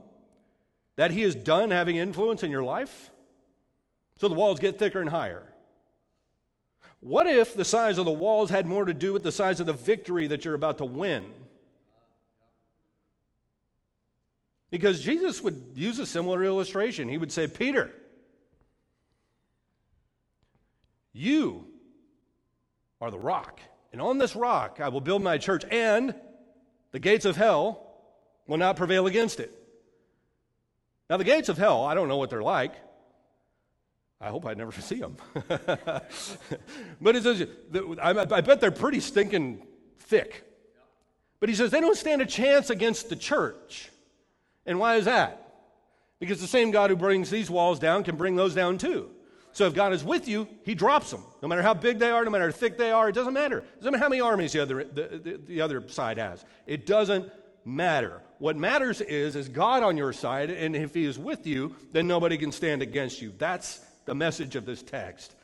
[0.95, 3.09] that he is done having influence in your life?
[4.17, 5.50] So the walls get thicker and higher.
[7.01, 9.65] What if the size of the walls had more to do with the size of
[9.65, 11.25] the victory that you're about to win?
[14.69, 17.09] Because Jesus would use a similar illustration.
[17.09, 17.91] He would say, Peter,
[21.11, 21.67] You
[23.01, 23.59] are the rock,
[23.91, 26.15] and on this rock I will build my church, and
[26.91, 27.87] the gates of hell
[28.47, 29.51] will not prevail against it.
[31.09, 32.73] Now, the gates of hell, I don't know what they're like.
[34.21, 35.17] I hope I never see them.
[37.01, 37.47] but it says,
[38.01, 39.65] I bet they're pretty stinking
[39.99, 40.43] thick.
[41.39, 43.89] But he says they don't stand a chance against the church.
[44.65, 45.37] And why is that?
[46.19, 49.09] Because the same God who brings these walls down can bring those down too.
[49.53, 51.23] So if God is with you, he drops them.
[51.41, 53.57] No matter how big they are, no matter how thick they are, it doesn't matter.
[53.57, 56.45] It doesn't matter how many armies the other, the, the, the other side has.
[56.67, 57.29] It doesn't
[57.65, 58.21] matter.
[58.37, 62.07] What matters is, is God on your side, and if he is with you, then
[62.07, 63.33] nobody can stand against you.
[63.37, 65.35] That's the message of this text.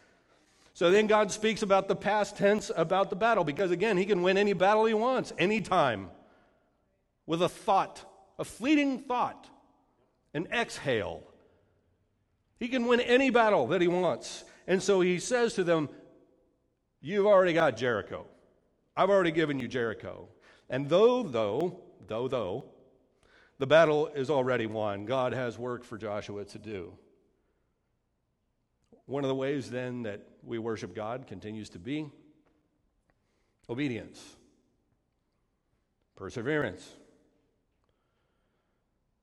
[0.74, 4.22] So then God speaks about the past tense about the battle, because again, he can
[4.22, 6.10] win any battle he wants, anytime,
[7.26, 8.06] with a thought,
[8.38, 9.50] a fleeting thought,
[10.34, 11.24] an exhale.
[12.60, 14.44] He can win any battle that he wants.
[14.68, 15.90] And so he says to them,
[17.00, 18.26] You've already got Jericho.
[18.96, 20.28] I've already given you Jericho.
[20.70, 22.66] And though, though, though, though,
[23.60, 26.94] the battle is already won, God has work for Joshua to do.
[29.08, 32.10] One of the ways then that we worship God continues to be
[33.70, 34.36] obedience,
[36.16, 36.90] perseverance.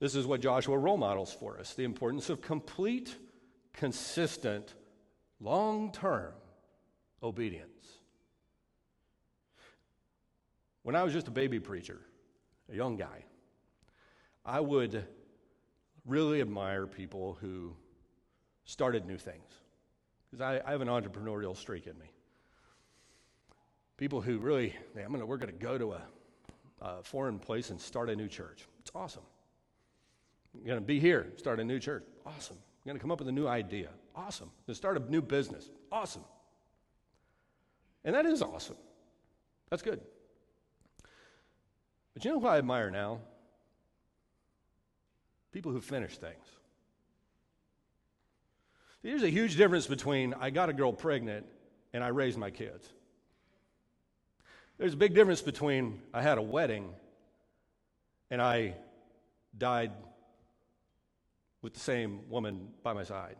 [0.01, 3.15] This is what Joshua role models for us the importance of complete
[3.75, 4.75] consistent,
[5.39, 6.33] long term
[7.23, 7.69] obedience.
[10.83, 12.01] When I was just a baby preacher,
[12.73, 13.25] a young guy,
[14.47, 15.05] I would
[16.07, 17.77] really admire people who
[18.65, 19.61] started new things
[20.35, 22.07] because I, I, have an entrepreneurial streak in me.
[23.97, 26.03] People who really, I'm gonna, we're going to go to a,
[26.81, 28.67] a, foreign place and start a new church.
[28.81, 29.23] It's awesome.
[30.57, 32.03] You're going to be here, start a new church.
[32.27, 32.57] Awesome.
[32.57, 33.91] I'm going to come up with a new idea.
[34.17, 34.51] Awesome.
[34.67, 35.71] To start a new business.
[35.93, 36.25] Awesome.
[38.05, 38.77] And that is awesome.
[39.71, 40.01] That's good.
[42.13, 43.21] But you know who I admire now?
[45.53, 46.45] People who finish things.
[49.05, 51.45] There's a huge difference between I got a girl pregnant
[51.93, 52.89] and I raised my kids.
[54.79, 56.89] There's a big difference between I had a wedding
[58.31, 58.77] and I
[59.59, 59.93] died
[61.61, 63.37] with the same woman by my side.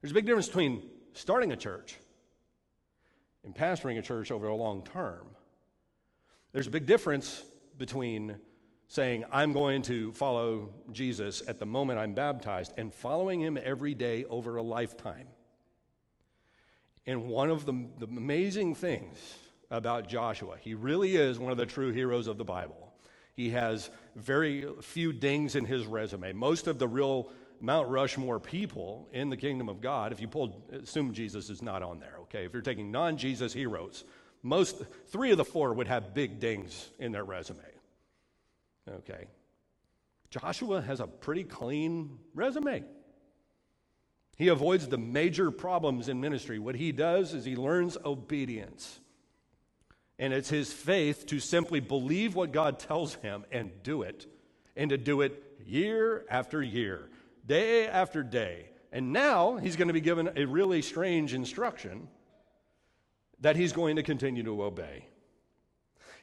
[0.00, 1.96] There's a big difference between starting a church
[3.42, 5.26] and pastoring a church over a long term.
[6.52, 7.42] There's a big difference
[7.78, 8.36] between
[8.90, 13.94] saying, I'm going to follow Jesus at the moment I'm baptized and following him every
[13.94, 15.28] day over a lifetime.
[17.06, 19.16] And one of the, the amazing things
[19.70, 22.92] about Joshua, he really is one of the true heroes of the Bible.
[23.36, 26.32] He has very few dings in his resume.
[26.32, 30.60] Most of the real Mount Rushmore people in the kingdom of God, if you pulled,
[30.72, 32.44] assume Jesus is not on there, okay?
[32.44, 34.02] If you're taking non Jesus heroes,
[34.42, 37.69] most, three of the four would have big dings in their resume,
[38.90, 39.26] okay?
[40.30, 42.84] Joshua has a pretty clean resume.
[44.36, 46.58] He avoids the major problems in ministry.
[46.58, 49.00] What he does is he learns obedience.
[50.18, 54.26] And it's his faith to simply believe what God tells him and do it,
[54.76, 57.10] and to do it year after year
[57.50, 58.66] day after day.
[58.92, 62.08] And now he's going to be given a really strange instruction
[63.40, 65.06] that he's going to continue to obey.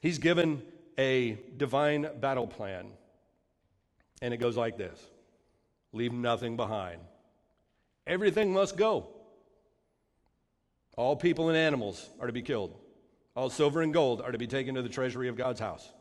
[0.01, 0.61] He's given
[0.97, 2.87] a divine battle plan,
[4.21, 4.99] and it goes like this
[5.93, 6.99] Leave nothing behind.
[8.05, 9.07] Everything must go.
[10.95, 12.75] All people and animals are to be killed.
[13.35, 15.91] All silver and gold are to be taken to the treasury of God's house.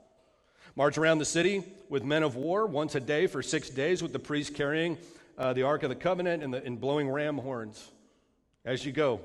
[0.74, 4.12] March around the city with men of war once a day for six days, with
[4.12, 4.96] the priests carrying
[5.36, 7.90] uh, the Ark of the Covenant and, the, and blowing ram horns
[8.64, 9.20] as you go.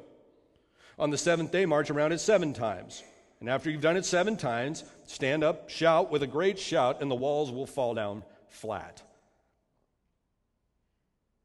[0.99, 3.03] On the seventh day, march around it seven times.
[3.41, 7.09] And after you've done it seven times, stand up, shout with a great shout, and
[7.09, 9.01] the walls will fall down flat.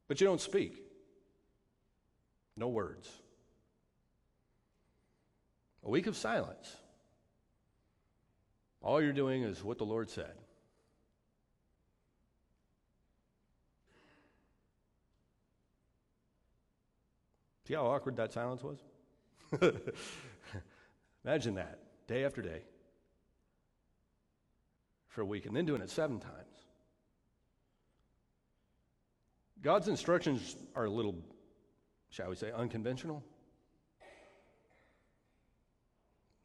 [0.06, 0.76] But you don't speak.
[2.54, 3.10] No words.
[5.84, 6.76] A week of silence.
[8.82, 10.34] All you're doing is what the Lord said.
[17.66, 18.78] See how awkward that silence was?
[21.24, 22.62] Imagine that, day after day,
[25.08, 26.34] for a week, and then doing it seven times.
[29.62, 31.16] God's instructions are a little,
[32.10, 33.24] shall we say, unconventional.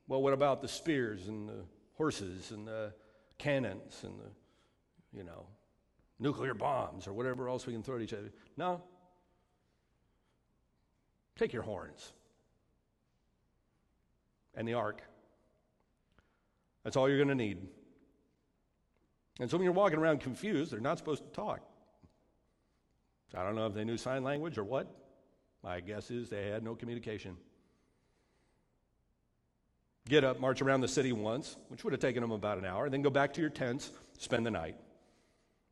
[0.07, 2.93] Well, what about the spears and the horses and the
[3.37, 5.45] cannons and the, you know,
[6.19, 8.31] nuclear bombs or whatever else we can throw at each other?
[8.57, 8.81] No.
[11.37, 12.11] Take your horns
[14.55, 15.01] and the ark.
[16.83, 17.67] That's all you're going to need.
[19.39, 21.61] And so when you're walking around confused, they're not supposed to talk.
[23.33, 24.93] I don't know if they knew sign language or what.
[25.63, 27.37] My guess is they had no communication.
[30.09, 32.89] Get up, march around the city once, which would have taken them about an hour,
[32.89, 34.75] then go back to your tents, spend the night.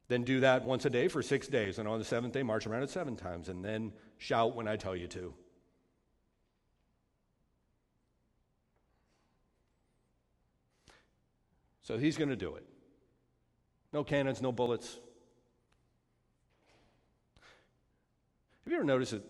[0.07, 2.65] Then do that once a day for six days, and on the seventh day, march
[2.65, 5.33] around it seven times, and then shout when I tell you to.
[11.89, 12.63] So he's going to do it.
[13.91, 14.99] No cannons, no bullets.
[18.63, 19.23] Have you ever noticed that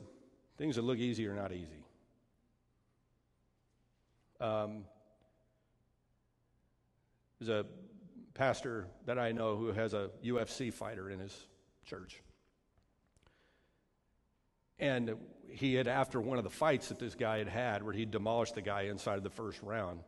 [0.58, 1.86] things that look easy are not easy?
[4.41, 4.84] Um,
[7.39, 7.65] there's a
[8.34, 11.48] pastor that I know who has a UFC fighter in his
[11.86, 12.22] church.
[14.80, 15.15] And
[15.48, 18.56] he had, after one of the fights that this guy had had, where he demolished
[18.56, 20.02] the guy inside of the first round,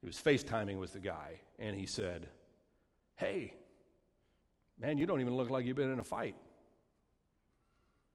[0.00, 2.28] he was FaceTiming with the guy, and he said,
[3.16, 3.54] Hey,
[4.80, 6.36] man, you don't even look like you've been in a fight.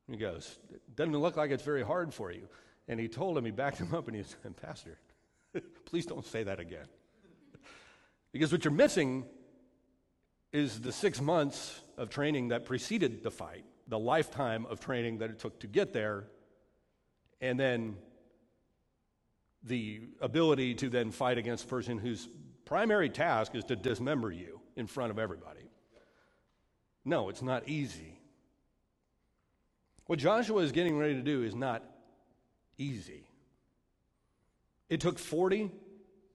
[0.09, 0.57] He goes,
[0.95, 2.47] Doesn't look like it's very hard for you.
[2.87, 4.99] And he told him, he backed him up, and he said, Pastor,
[5.85, 6.85] please don't say that again.
[8.31, 9.25] because what you're missing
[10.51, 15.29] is the six months of training that preceded the fight, the lifetime of training that
[15.29, 16.25] it took to get there,
[17.41, 17.97] and then
[19.65, 22.29] the ability to then fight against a person whose
[22.65, 25.69] primary task is to dismember you in front of everybody.
[27.03, 28.19] No, it's not easy.
[30.05, 31.83] What Joshua is getting ready to do is not
[32.77, 33.27] easy.
[34.89, 35.71] It took 40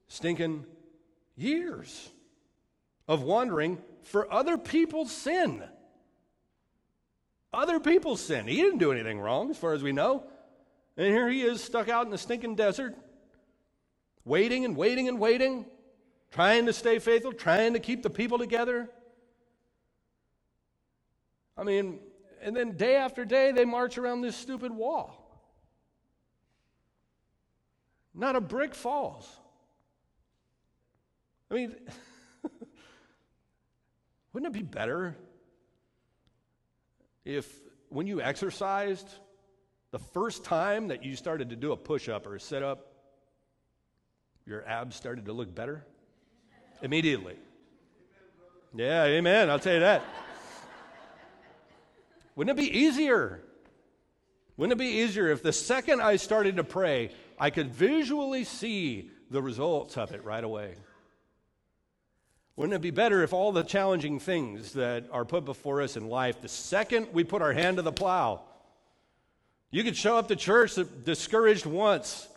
[0.07, 0.65] stinking
[1.37, 2.09] years
[3.07, 5.63] of wandering for other people's sin.
[7.53, 8.47] Other people's sin.
[8.47, 10.23] He didn't do anything wrong, as far as we know.
[10.97, 12.95] And here he is stuck out in the stinking desert
[14.25, 15.65] waiting and waiting and waiting,
[16.31, 18.89] trying to stay faithful, trying to keep the people together.
[21.57, 21.99] I mean,
[22.41, 25.17] and then day after day, they march around this stupid wall.
[28.13, 29.29] Not a brick falls.
[31.49, 31.75] I mean,
[34.33, 35.15] wouldn't it be better
[37.25, 37.47] if
[37.89, 39.07] when you exercised,
[39.91, 42.90] the first time that you started to do a push up or a sit up,
[44.51, 45.83] your abs started to look better?
[46.81, 47.37] Immediately.
[48.75, 49.49] Yeah, amen.
[49.49, 50.03] I'll tell you that.
[52.35, 53.41] Wouldn't it be easier?
[54.57, 59.09] Wouldn't it be easier if the second I started to pray, I could visually see
[59.29, 60.75] the results of it right away?
[62.55, 66.09] Wouldn't it be better if all the challenging things that are put before us in
[66.09, 68.41] life, the second we put our hand to the plow,
[69.71, 72.27] you could show up to church discouraged once.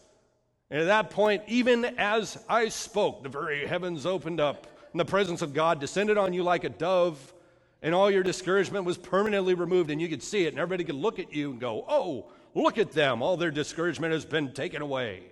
[0.74, 5.04] And at that point, even as I spoke, the very heavens opened up and the
[5.04, 7.32] presence of God descended on you like a dove,
[7.80, 10.96] and all your discouragement was permanently removed, and you could see it, and everybody could
[10.96, 13.22] look at you and go, Oh, look at them.
[13.22, 15.22] All their discouragement has been taken away.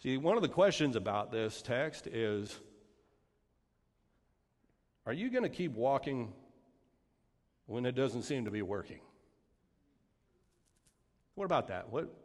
[0.00, 2.56] See, one of the questions about this text is
[5.04, 6.32] Are you going to keep walking
[7.66, 9.00] when it doesn't seem to be working?
[11.34, 11.88] What about that?
[11.90, 12.20] What?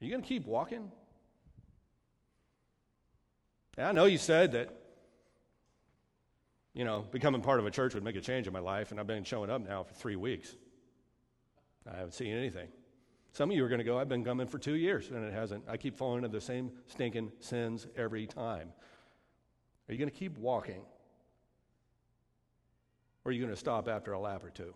[0.00, 0.90] Are you going to keep walking?
[3.76, 4.74] I know you said that,
[6.74, 9.00] you know, becoming part of a church would make a change in my life, and
[9.00, 10.54] I've been showing up now for three weeks.
[11.90, 12.68] I haven't seen anything.
[13.32, 15.32] Some of you are going to go, I've been coming for two years, and it
[15.32, 15.64] hasn't.
[15.68, 18.72] I keep falling into the same stinking sins every time.
[19.88, 20.82] Are you going to keep walking?
[23.24, 24.74] Or are you going to stop after a lap or two?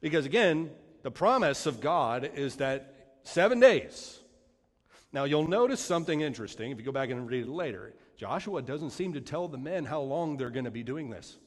[0.00, 0.70] Because again,
[1.02, 4.18] the promise of God is that seven days.
[5.12, 7.94] Now, you'll notice something interesting if you go back and read it later.
[8.16, 11.38] Joshua doesn't seem to tell the men how long they're going to be doing this.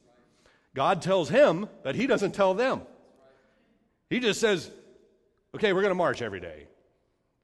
[0.74, 2.82] God tells him, but he doesn't tell them.
[4.10, 4.72] He just says,
[5.54, 6.68] okay, we're going to march every day.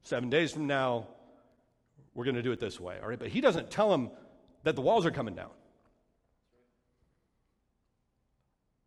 [0.04, 1.08] Seven days from now,
[2.16, 2.98] we're going to do it this way.
[3.02, 4.10] All right, but he doesn't tell them
[4.64, 5.50] that the walls are coming down.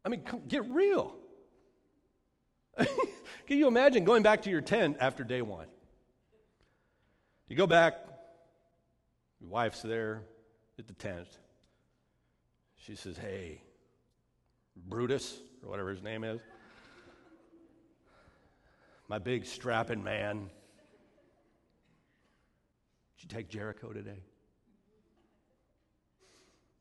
[0.05, 1.15] I mean, get real.
[3.47, 5.67] Can you imagine going back to your tent after day one?
[7.49, 7.95] You go back,
[9.41, 10.23] your wife's there
[10.79, 11.27] at the tent.
[12.77, 13.63] She says, Hey,
[14.77, 16.41] Brutus, or whatever his name is
[19.11, 20.49] my big strapping man.
[23.17, 24.23] Did you take Jericho today?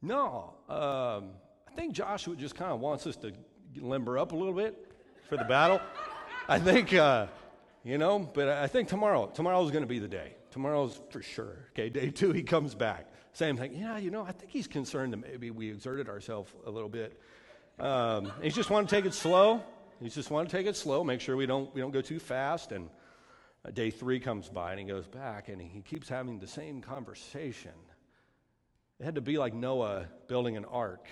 [0.04, 0.54] No.
[0.70, 1.32] Um,
[1.68, 3.34] I think Joshua just kind of wants us to
[3.78, 4.89] limber up a little bit
[5.30, 5.80] for the battle.
[6.48, 7.28] I think, uh,
[7.84, 10.34] you know, but I think tomorrow, tomorrow's going to be the day.
[10.50, 11.68] Tomorrow's for sure.
[11.72, 13.08] Okay, day two, he comes back.
[13.34, 13.76] Same thing.
[13.76, 17.22] Yeah, you know, I think he's concerned that maybe we exerted ourselves a little bit.
[17.80, 19.64] Um, he just want to take it slow.
[20.02, 22.20] He just want to take it slow, make sure we don't, we don't go too
[22.20, 22.72] fast.
[22.72, 22.90] And
[23.64, 26.82] uh, day three comes by and he goes back and he keeps having the same
[26.82, 27.74] conversation.
[29.00, 31.06] It had to be like Noah building an ark.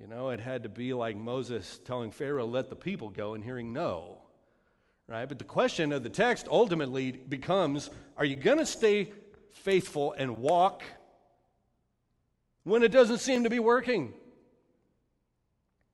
[0.00, 3.42] You know, it had to be like Moses telling Pharaoh, let the people go, and
[3.42, 4.18] hearing no.
[5.08, 5.28] Right?
[5.28, 9.12] But the question of the text ultimately becomes are you going to stay
[9.50, 10.82] faithful and walk
[12.62, 14.12] when it doesn't seem to be working?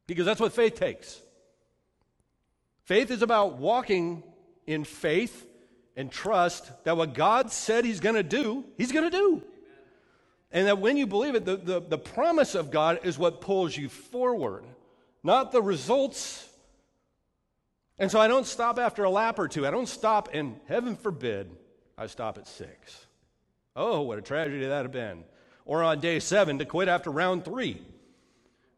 [0.06, 1.20] Because that's what faith takes.
[2.84, 4.22] Faith is about walking
[4.66, 5.46] in faith
[5.96, 9.42] and trust that what God said He's going to do, He's going to do.
[10.54, 13.76] And that when you believe it, the, the, the, promise of God is what pulls
[13.76, 14.64] you forward,
[15.24, 16.48] not the results.
[17.98, 19.66] And so I don't stop after a lap or two.
[19.66, 21.50] I don't stop, and heaven forbid,
[21.98, 23.06] I stop at six.
[23.74, 25.24] Oh, what a tragedy that would have been.
[25.64, 27.82] Or on day seven to quit after round three,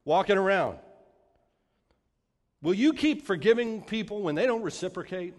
[0.07, 0.79] walking around.
[2.63, 5.35] Will you keep forgiving people when they don't reciprocate?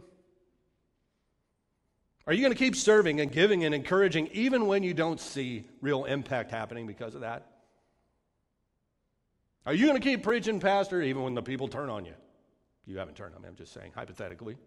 [2.28, 5.63] Are you going to keep serving and giving and encouraging even when you don't see
[5.80, 7.48] real impact happening because of that?
[9.66, 12.13] Are you going to keep preaching, Pastor, even when the people turn on you?
[12.86, 14.58] You haven't turned on me, I'm just saying, hypothetically.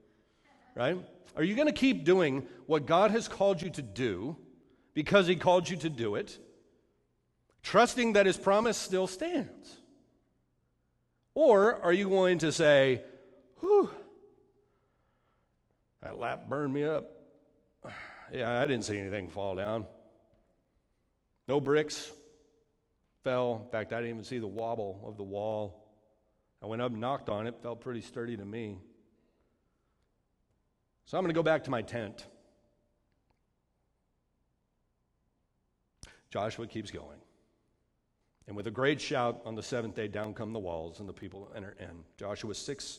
[0.75, 0.97] Right?
[1.37, 4.37] Are you going to keep doing what God has called you to do
[4.95, 6.39] because He called you to do it,
[7.63, 9.77] trusting that His promise still stands?
[11.35, 13.03] Or are you going to say,
[13.61, 13.91] whew,
[16.03, 17.20] that lap burned me up?
[18.33, 19.87] Yeah, I didn't see anything fall down.
[21.49, 22.11] No bricks
[23.25, 23.63] fell.
[23.65, 25.89] In fact, I didn't even see the wobble of the wall.
[26.63, 28.79] I went up and knocked on it, felt pretty sturdy to me.
[31.07, 32.27] So I'm going to go back to my tent.
[36.31, 37.19] Joshua keeps going.
[38.47, 41.13] And with a great shout on the seventh day, down come the walls, and the
[41.13, 42.05] people enter in.
[42.17, 42.99] Joshua 6,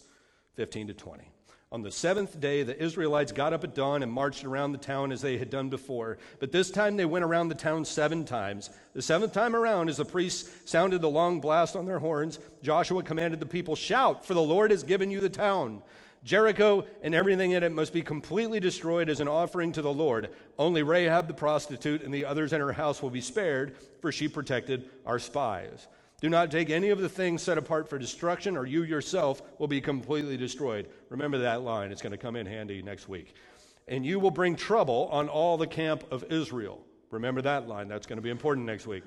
[0.56, 1.30] 15 to 20.
[1.74, 5.10] On the seventh day, the Israelites got up at dawn and marched around the town
[5.10, 6.18] as they had done before.
[6.40, 8.72] But this time they went around the town seven times.
[8.94, 13.04] The seventh time around, as the priests sounded the long blast on their horns, Joshua
[13.04, 15.82] commanded the people, Shout, for the Lord has given you the town.
[16.26, 20.30] Jericho and everything in it must be completely destroyed as an offering to the Lord.
[20.60, 24.28] Only Rahab the prostitute and the others in her house will be spared, for she
[24.28, 25.88] protected our spies.
[26.22, 29.68] Do not take any of the things set apart for destruction, or you yourself will
[29.68, 30.88] be completely destroyed.
[31.10, 33.34] Remember that line, it's going to come in handy next week.
[33.88, 36.80] And you will bring trouble on all the camp of Israel.
[37.10, 39.04] Remember that line, that's going to be important next week.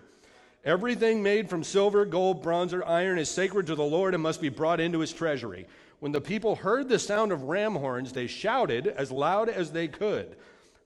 [0.65, 4.41] Everything made from silver, gold, bronze, or iron is sacred to the Lord and must
[4.41, 5.69] be brought into his treasury.
[6.01, 9.87] When the people heard the sound of ram horns, they shouted as loud as they
[9.87, 10.37] could.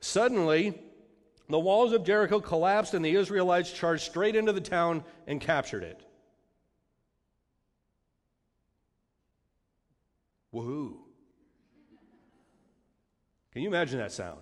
[0.01, 0.79] Suddenly,
[1.49, 5.85] the walls of Jericho collapsed, and the Israelites charged straight into the town and captured
[5.85, 6.05] it.
[10.53, 10.95] Woohoo.
[13.53, 14.41] Can you imagine that sound?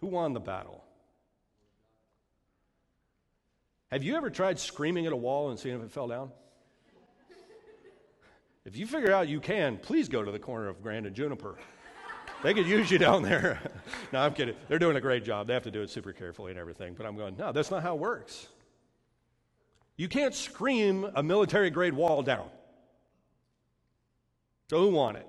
[0.00, 0.82] Who won the battle?
[3.90, 6.30] Have you ever tried screaming at a wall and seeing if it fell down?
[8.64, 11.56] If you figure out you can, please go to the corner of Grand and Juniper.
[12.42, 13.60] They could use you down there.
[14.12, 14.56] no, I'm kidding.
[14.68, 15.46] They're doing a great job.
[15.46, 16.94] They have to do it super carefully and everything.
[16.94, 18.48] But I'm going, no, that's not how it works.
[19.96, 22.48] You can't scream a military grade wall down.
[24.72, 25.26] So who won it?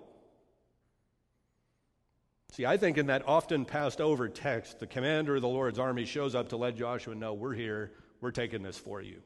[2.54, 6.06] See, I think in that often passed over text, the commander of the Lord's army
[6.06, 7.92] shows up to let Joshua know, we're here,
[8.22, 9.18] we're taking this for you,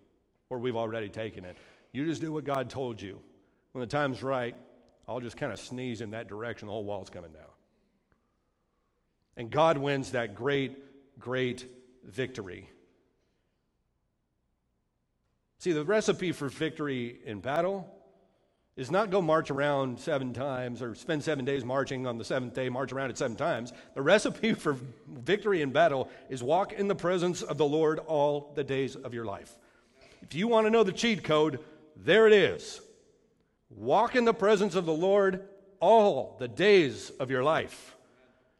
[0.49, 1.55] or we've already taken it.
[1.91, 3.19] You just do what God told you.
[3.73, 4.55] When the time's right,
[5.07, 7.43] I'll just kind of sneeze in that direction, the whole wall's coming down.
[9.35, 10.79] And God wins that great,
[11.19, 11.67] great
[12.03, 12.71] victory.
[15.59, 17.93] See, the recipe for victory in battle
[18.77, 22.53] is not go march around seven times or spend seven days marching on the seventh
[22.53, 23.73] day, march around it seven times.
[23.95, 28.53] The recipe for victory in battle is walk in the presence of the Lord all
[28.55, 29.51] the days of your life.
[30.21, 31.59] If you want to know the cheat code,
[31.95, 32.79] there it is.
[33.71, 35.43] Walk in the presence of the Lord
[35.79, 37.95] all the days of your life.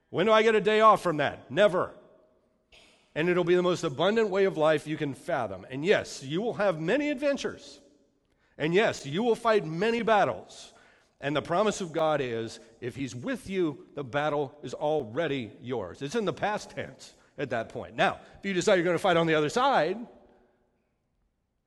[0.09, 1.51] When do I get a day off from that?
[1.51, 1.91] Never.
[3.13, 5.65] And it'll be the most abundant way of life you can fathom.
[5.69, 7.79] And yes, you will have many adventures.
[8.57, 10.73] And yes, you will fight many battles.
[11.19, 16.01] And the promise of God is if He's with you, the battle is already yours.
[16.01, 17.95] It's in the past tense at that point.
[17.95, 19.97] Now, if you decide you're going to fight on the other side,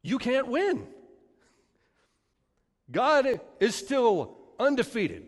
[0.03, 0.87] you can't win.
[2.91, 5.27] God is still undefeated,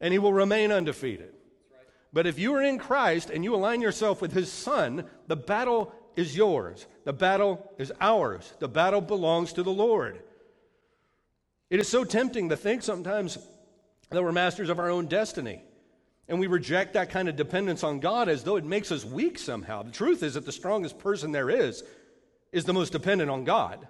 [0.00, 1.32] and He will remain undefeated.
[2.12, 5.92] But if you are in Christ and you align yourself with His Son, the battle
[6.14, 6.86] is yours.
[7.04, 8.54] The battle is ours.
[8.58, 10.22] The battle belongs to the Lord.
[11.70, 13.38] It is so tempting to think sometimes
[14.10, 15.62] that we're masters of our own destiny.
[16.28, 19.38] And we reject that kind of dependence on God as though it makes us weak
[19.38, 19.82] somehow.
[19.82, 21.84] The truth is that the strongest person there is
[22.52, 23.86] is the most dependent on God.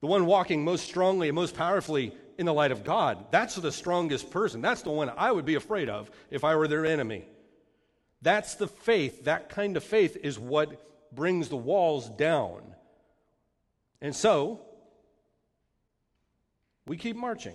[0.00, 3.26] The one walking most strongly and most powerfully in the light of God.
[3.30, 4.62] That's the strongest person.
[4.62, 7.26] That's the one I would be afraid of if I were their enemy.
[8.22, 9.24] That's the faith.
[9.24, 12.62] That kind of faith is what brings the walls down.
[14.00, 14.62] And so,
[16.90, 17.54] we keep marching.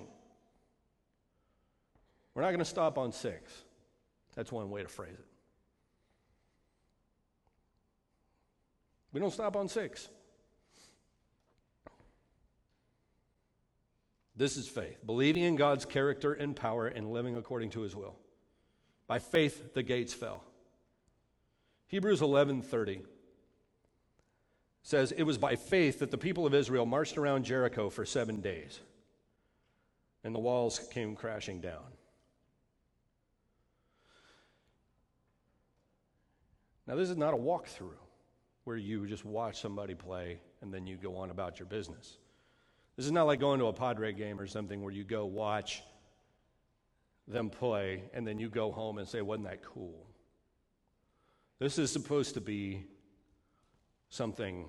[2.34, 3.52] We're not going to stop on six.
[4.34, 5.28] That's one way to phrase it.
[9.12, 10.08] We don't stop on six.
[14.38, 18.16] This is faith, believing in God's character and power and living according to his will.
[19.06, 20.46] By faith the gates fell.
[21.88, 23.02] Hebrews 11:30
[24.82, 28.40] says it was by faith that the people of Israel marched around Jericho for 7
[28.40, 28.80] days
[30.26, 31.86] and the walls came crashing down.
[36.88, 37.94] Now, this is not a walkthrough
[38.64, 42.18] where you just watch somebody play and then you go on about your business.
[42.98, 45.84] This is not like going to a Padre game or something where you go watch
[47.28, 50.08] them play and then you go home and say, Wasn't that cool?
[51.60, 52.84] This is supposed to be
[54.10, 54.66] something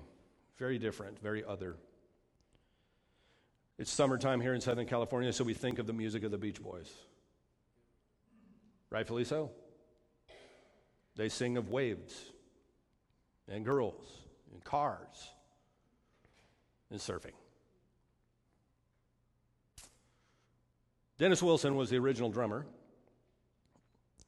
[0.57, 1.77] very different, very other.
[3.77, 6.61] It's summertime here in Southern California, so we think of the music of the Beach
[6.61, 6.91] Boys.
[8.89, 9.51] Rightfully so.
[11.15, 12.31] They sing of waves
[13.47, 14.05] and girls
[14.51, 15.29] and cars
[16.89, 17.33] and surfing.
[21.19, 22.65] Dennis Wilson was the original drummer.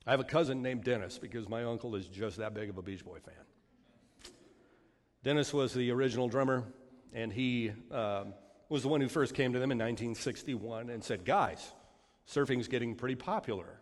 [0.06, 2.82] I have a cousin named Dennis because my uncle is just that big of a
[2.82, 4.34] Beach Boy fan.
[5.24, 6.64] Dennis was the original drummer,
[7.14, 7.72] and he.
[7.92, 8.34] Um,
[8.70, 11.74] was the one who first came to them in 1961 and said, Guys,
[12.28, 13.80] surfing's getting pretty popular.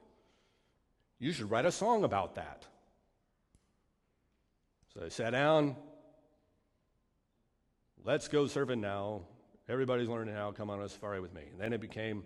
[1.19, 2.65] You should write a song about that.
[4.93, 5.75] So they sat down.
[8.03, 9.21] Let's go surfing now.
[9.67, 10.51] Everybody's learning how.
[10.51, 11.41] Come on a safari with me.
[11.51, 12.23] And then it became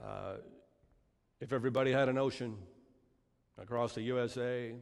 [0.00, 0.34] uh,
[1.40, 2.56] if everybody had an ocean
[3.60, 4.74] across the USA,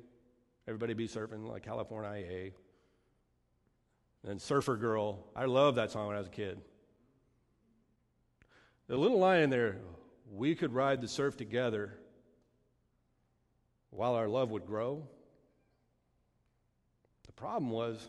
[0.68, 2.50] everybody be surfing like California IA.
[4.26, 6.60] And Surfer Girl, I loved that song when I was a kid.
[8.88, 9.78] The little line in there,
[10.32, 11.98] we could ride the surf together
[13.90, 15.06] while our love would grow.
[17.26, 18.08] The problem was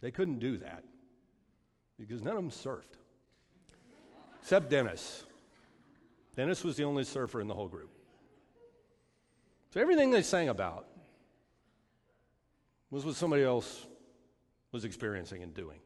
[0.00, 0.82] they couldn't do that
[1.98, 2.98] because none of them surfed,
[4.40, 5.24] except Dennis.
[6.34, 7.90] Dennis was the only surfer in the whole group.
[9.72, 10.86] So everything they sang about
[12.90, 13.86] was what somebody else
[14.74, 15.78] was experiencing and doing.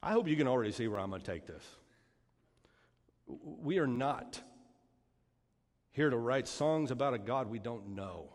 [0.00, 1.64] I hope you can already see where I'm going to take this.
[3.26, 4.40] We are not
[5.90, 8.28] here to write songs about a God we don't know.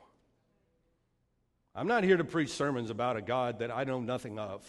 [1.74, 4.62] I'm not here to preach sermons about a God that I know nothing of.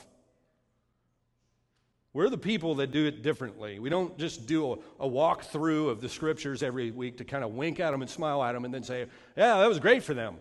[2.12, 3.80] We're the people that do it differently.
[3.80, 7.54] We don't just do a, a walkthrough of the scriptures every week to kind of
[7.54, 10.14] wink at them and smile at them and then say, Yeah, that was great for
[10.14, 10.36] them.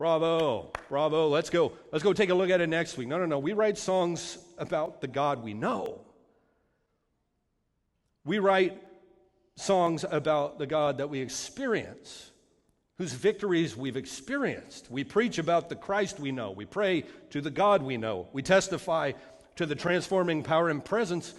[0.00, 1.28] Bravo, bravo.
[1.28, 1.72] Let's go.
[1.92, 3.06] Let's go take a look at it next week.
[3.06, 3.38] No, no, no.
[3.38, 6.00] We write songs about the God we know.
[8.24, 8.82] We write
[9.56, 12.30] songs about the God that we experience,
[12.96, 14.90] whose victories we've experienced.
[14.90, 16.50] We preach about the Christ we know.
[16.50, 18.26] We pray to the God we know.
[18.32, 19.12] We testify
[19.56, 21.34] to the transforming power and presence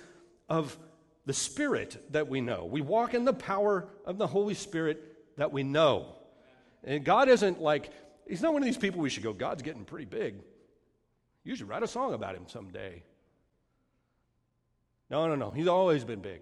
[0.49, 0.77] of
[1.25, 2.65] the Spirit that we know.
[2.65, 5.01] We walk in the power of the Holy Spirit
[5.37, 6.13] that we know.
[6.83, 7.89] And God isn't like,
[8.31, 10.35] He's not one of these people we should go, God's getting pretty big.
[11.43, 13.03] You should write a song about Him someday.
[15.09, 15.51] No, no, no.
[15.51, 16.41] He's always been big.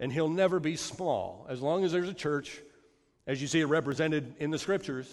[0.00, 1.46] And He'll never be small.
[1.50, 2.58] As long as there's a church,
[3.26, 5.12] as you see it represented in the scriptures,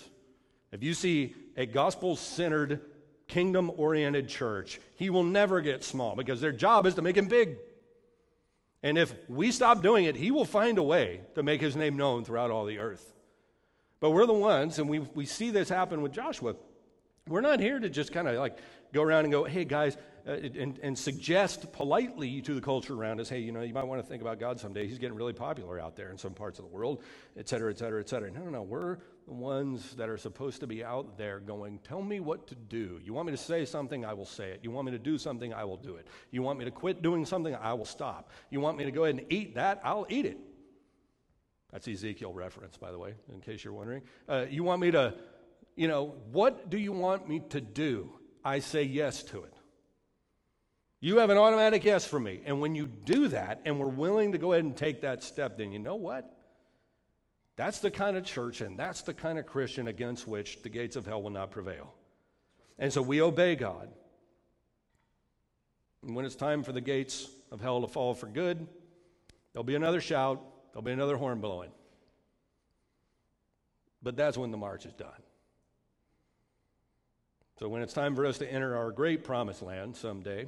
[0.71, 2.79] if you see a gospel centered
[3.27, 4.79] kingdom oriented church.
[4.95, 7.57] He will never get small because their job is to make him big.
[8.81, 11.97] And if we stop doing it, he will find a way to make his name
[11.97, 13.13] known throughout all the earth.
[13.99, 16.55] But we're the ones, and we, we see this happen with Joshua.
[17.27, 18.57] We're not here to just kind of like
[18.93, 19.97] go around and go, hey guys,
[20.27, 23.85] uh, and, and suggest politely to the culture around us, hey, you know, you might
[23.85, 24.87] want to think about God someday.
[24.87, 27.03] He's getting really popular out there in some parts of the world,
[27.37, 28.31] et cetera, et cetera, et cetera.
[28.31, 28.61] No, no, no.
[28.61, 28.97] We're
[29.27, 32.99] the ones that are supposed to be out there going, tell me what to do.
[33.03, 34.05] You want me to say something?
[34.05, 34.61] I will say it.
[34.63, 35.53] You want me to do something?
[35.53, 36.07] I will do it.
[36.31, 37.55] You want me to quit doing something?
[37.55, 38.31] I will stop.
[38.49, 39.81] You want me to go ahead and eat that?
[39.83, 40.39] I'll eat it.
[41.71, 44.01] That's Ezekiel reference, by the way, in case you're wondering.
[44.27, 45.13] Uh, you want me to,
[45.75, 48.11] you know, what do you want me to do?
[48.43, 49.53] I say yes to it.
[51.01, 52.41] You have an automatic yes for me.
[52.45, 55.57] And when you do that and we're willing to go ahead and take that step,
[55.57, 56.35] then you know what?
[57.55, 60.95] That's the kind of church and that's the kind of Christian against which the gates
[60.95, 61.93] of hell will not prevail.
[62.77, 63.89] And so we obey God.
[66.03, 68.65] And when it's time for the gates of hell to fall for good,
[69.51, 70.41] there'll be another shout,
[70.71, 71.71] there'll be another horn blowing.
[74.01, 75.09] But that's when the march is done.
[77.59, 80.47] So when it's time for us to enter our great promised land someday,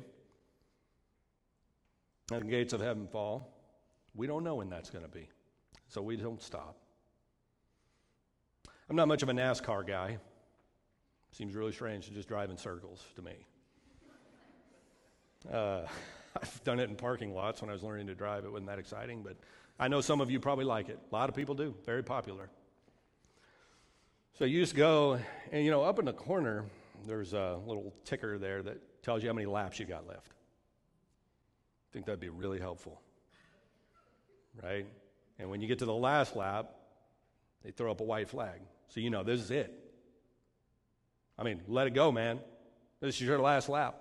[2.32, 3.52] and the gates of heaven fall,
[4.16, 5.28] we don't know when that's going to be.
[5.90, 6.78] So we don't stop.
[8.90, 10.18] I'm not much of a NASCAR guy.
[11.34, 13.34] Seems really strange to just drive in circles to me.
[15.52, 15.82] Uh,
[16.42, 18.46] I've done it in parking lots when I was learning to drive.
[18.46, 19.36] It wasn't that exciting, but
[19.80, 21.00] I know some of you probably like it.
[21.12, 21.76] A lot of people do.
[21.86, 22.50] Very popular.
[24.38, 25.20] So you just go,
[25.52, 26.66] and you know, up in the corner,
[27.06, 30.32] there's a little ticker there that tells you how many laps you got left.
[30.32, 33.02] I think that'd be really helpful.
[34.62, 34.86] Right?
[35.40, 36.72] And when you get to the last lap,
[37.64, 38.62] they throw up a white flag.
[38.90, 39.74] So you know this is it.
[41.38, 42.40] I mean, let it go, man.
[43.00, 43.96] This is your last lap.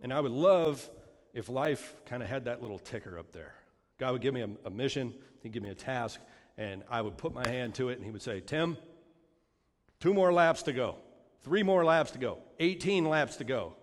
[0.00, 0.88] And I would love
[1.32, 3.54] if life kind of had that little ticker up there.
[4.02, 6.18] God would give me a, a mission, He'd give me a task,
[6.58, 8.76] and I would put my hand to it, and He would say, Tim,
[10.00, 10.96] two more laps to go,
[11.44, 13.76] three more laps to go, 18 laps to go,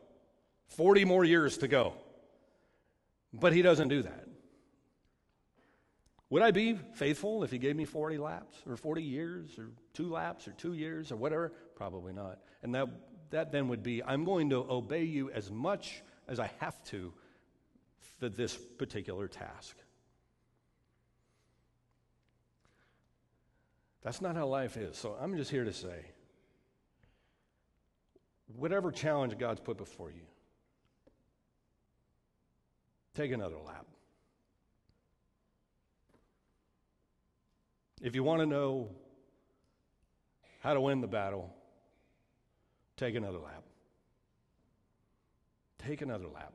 [0.68, 1.94] 40 more years to go.
[3.32, 4.28] But he doesn't do that.
[6.30, 10.10] Would I be faithful if he gave me 40 laps or 40 years or two
[10.10, 11.54] laps or two years or whatever?
[11.76, 12.40] Probably not.
[12.62, 12.90] And that,
[13.30, 17.14] that then would be I'm going to obey you as much as I have to
[18.20, 19.78] for this particular task.
[24.02, 24.98] That's not how life is.
[24.98, 26.06] So I'm just here to say
[28.56, 30.24] whatever challenge God's put before you,
[33.14, 33.86] take another lap.
[38.02, 38.90] If you want to know
[40.62, 41.54] how to win the battle,
[42.96, 43.64] take another lap.
[45.80, 46.54] Take another lap.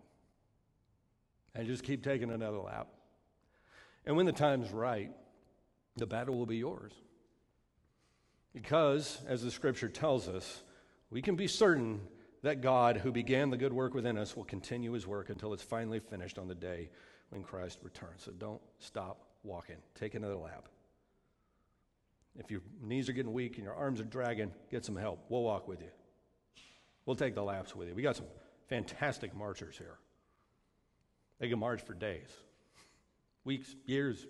[1.55, 2.89] And just keep taking another lap.
[4.07, 5.11] And when the time's right,
[5.97, 6.93] the battle will be yours.
[8.55, 10.63] Because, as the scripture tells us,
[11.11, 12.01] we can be certain
[12.43, 15.63] that God, who began the good work within us, will continue his work until it's
[15.63, 16.89] finally finished on the day
[17.31, 18.23] when Christ returns.
[18.23, 19.77] So don't stop walking.
[19.95, 20.69] Take another lap.
[22.39, 25.25] If your knees are getting weak and your arms are dragging, get some help.
[25.29, 25.91] We'll walk with you.
[27.07, 27.95] We'll take the laps with you.
[27.95, 28.27] We got some
[28.69, 29.99] fantastic marchers here.
[31.39, 32.29] They can march for days,
[33.45, 34.27] weeks, years,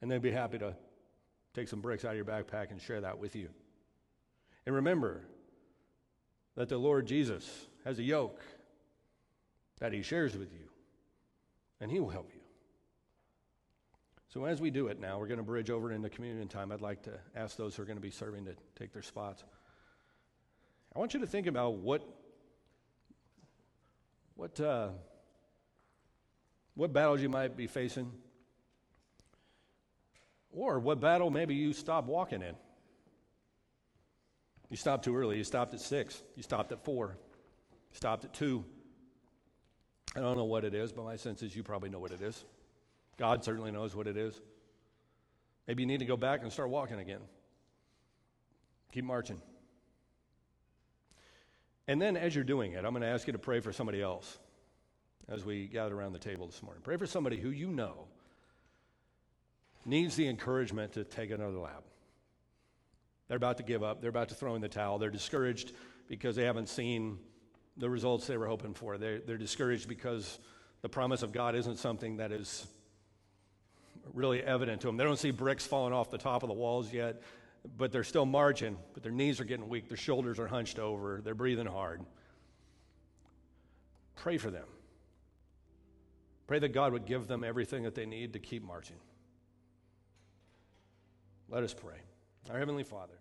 [0.00, 0.74] and they'd be happy to
[1.58, 3.48] take some bricks out of your backpack and share that with you.
[4.66, 5.22] And remember
[6.54, 8.40] that the Lord Jesus has a yoke
[9.80, 10.68] that he shares with you,
[11.80, 12.40] and he will help you.
[14.28, 16.70] So, as we do it now, we're going to bridge over into communion time.
[16.70, 19.42] I'd like to ask those who are going to be serving to take their spots.
[20.94, 22.02] I want you to think about what,
[24.34, 24.88] what, uh,
[26.74, 28.12] what battles you might be facing,
[30.50, 32.54] or what battle maybe you stopped walking in.
[34.70, 35.38] You stopped too early.
[35.38, 36.22] You stopped at six.
[36.36, 37.16] You stopped at four.
[37.90, 38.64] You stopped at two.
[40.14, 42.20] I don't know what it is, but my sense is you probably know what it
[42.20, 42.44] is.
[43.16, 44.40] God certainly knows what it is.
[45.66, 47.20] Maybe you need to go back and start walking again.
[48.92, 49.40] Keep marching.
[51.86, 54.02] And then, as you're doing it, I'm going to ask you to pray for somebody
[54.02, 54.38] else
[55.28, 56.82] as we gather around the table this morning.
[56.82, 58.06] Pray for somebody who you know
[59.88, 61.82] needs the encouragement to take another lap.
[63.26, 65.72] They're about to give up, they're about to throw in the towel, they're discouraged
[66.08, 67.18] because they haven't seen
[67.76, 68.98] the results they were hoping for.
[68.98, 70.38] They're, they're discouraged because
[70.82, 72.66] the promise of God isn't something that is
[74.14, 74.96] really evident to them.
[74.96, 77.22] They don't see bricks falling off the top of the walls yet,
[77.76, 81.20] but they're still marching, but their knees are getting weak, their shoulders are hunched over,
[81.22, 82.00] they're breathing hard.
[84.16, 84.66] Pray for them.
[86.46, 88.96] Pray that God would give them everything that they need to keep marching.
[91.50, 91.96] Let us pray.
[92.50, 93.18] Our Heavenly Father,